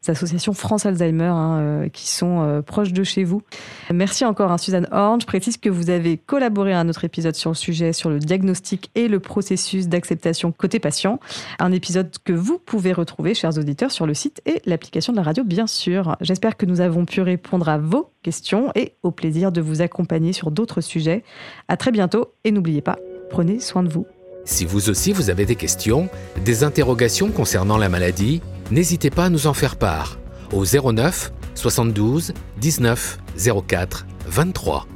associations 0.09 0.55
France 0.55 0.87
Alzheimer 0.87 1.25
hein, 1.25 1.59
euh, 1.59 1.89
qui 1.91 2.09
sont 2.09 2.41
euh, 2.41 2.63
proches 2.63 2.95
de 2.95 3.05
chez 3.05 3.25
vous. 3.25 3.43
Merci 3.93 4.25
encore, 4.25 4.51
à 4.51 4.55
hein, 4.55 4.59
Suzanne 4.59 4.89
Horn. 4.91 5.21
Je 5.21 5.27
précise 5.27 5.59
que 5.59 5.69
vous 5.69 5.91
avez 5.91 6.17
collaboré 6.17 6.73
à 6.73 6.81
un 6.81 6.89
autre 6.89 7.05
épisode 7.05 7.35
sur 7.35 7.51
le 7.51 7.57
sujet, 7.57 7.93
sur 7.93 8.09
le 8.09 8.21
diagnostic 8.21 8.91
et 8.95 9.07
le 9.07 9.21
processus 9.21 9.87
d'acceptation 9.87 10.53
côté 10.53 10.81
patient. 10.81 11.21
Un 11.59 11.73
épisode 11.73 12.11
que 12.25 12.33
vous 12.33 12.59
pouvez 12.59 12.95
retrouver, 12.95 13.35
chers 13.35 13.59
auditeurs, 13.59 13.91
sur 13.91 14.07
le 14.07 14.15
site 14.15 14.41
et 14.47 14.63
l'application 14.65 15.13
de 15.13 15.19
la 15.19 15.25
radio, 15.25 15.45
bien 15.45 15.67
sûr. 15.67 16.17
J'espère 16.23 16.57
que 16.57 16.65
nous 16.65 16.81
avons 16.81 17.05
pu 17.05 17.21
répondre 17.21 17.69
à 17.69 17.77
vos 17.77 18.11
et 18.75 18.95
au 19.03 19.11
plaisir 19.11 19.53
de 19.53 19.61
vous 19.61 19.83
accompagner 19.83 20.33
sur 20.33 20.51
d'autres 20.51 20.81
sujets. 20.81 21.25
À 21.69 21.77
très 21.77 21.91
bientôt 21.91 22.33
et 22.45 22.51
n'oubliez 22.51 22.83
pas, 22.83 22.99
prenez 23.31 23.61
soin 23.61 23.83
de 23.83 23.89
vous. 23.89 24.07
Si 24.45 24.65
vous 24.65 24.89
aussi 24.89 25.13
vous 25.13 25.31
avez 25.31 25.45
des 25.45 25.57
questions, 25.57 26.09
des 26.45 26.63
interrogations 26.63 27.31
concernant 27.31 27.79
la 27.79 27.89
maladie, 27.89 28.41
n'hésitez 28.71 29.11
pas 29.11 29.25
à 29.25 29.29
nous 29.29 29.47
en 29.47 29.55
faire 29.55 29.77
part 29.77 30.19
au 30.53 30.65
09 30.65 31.33
72 31.55 32.33
19 32.61 33.19
04 33.67 34.07
23. 34.27 34.87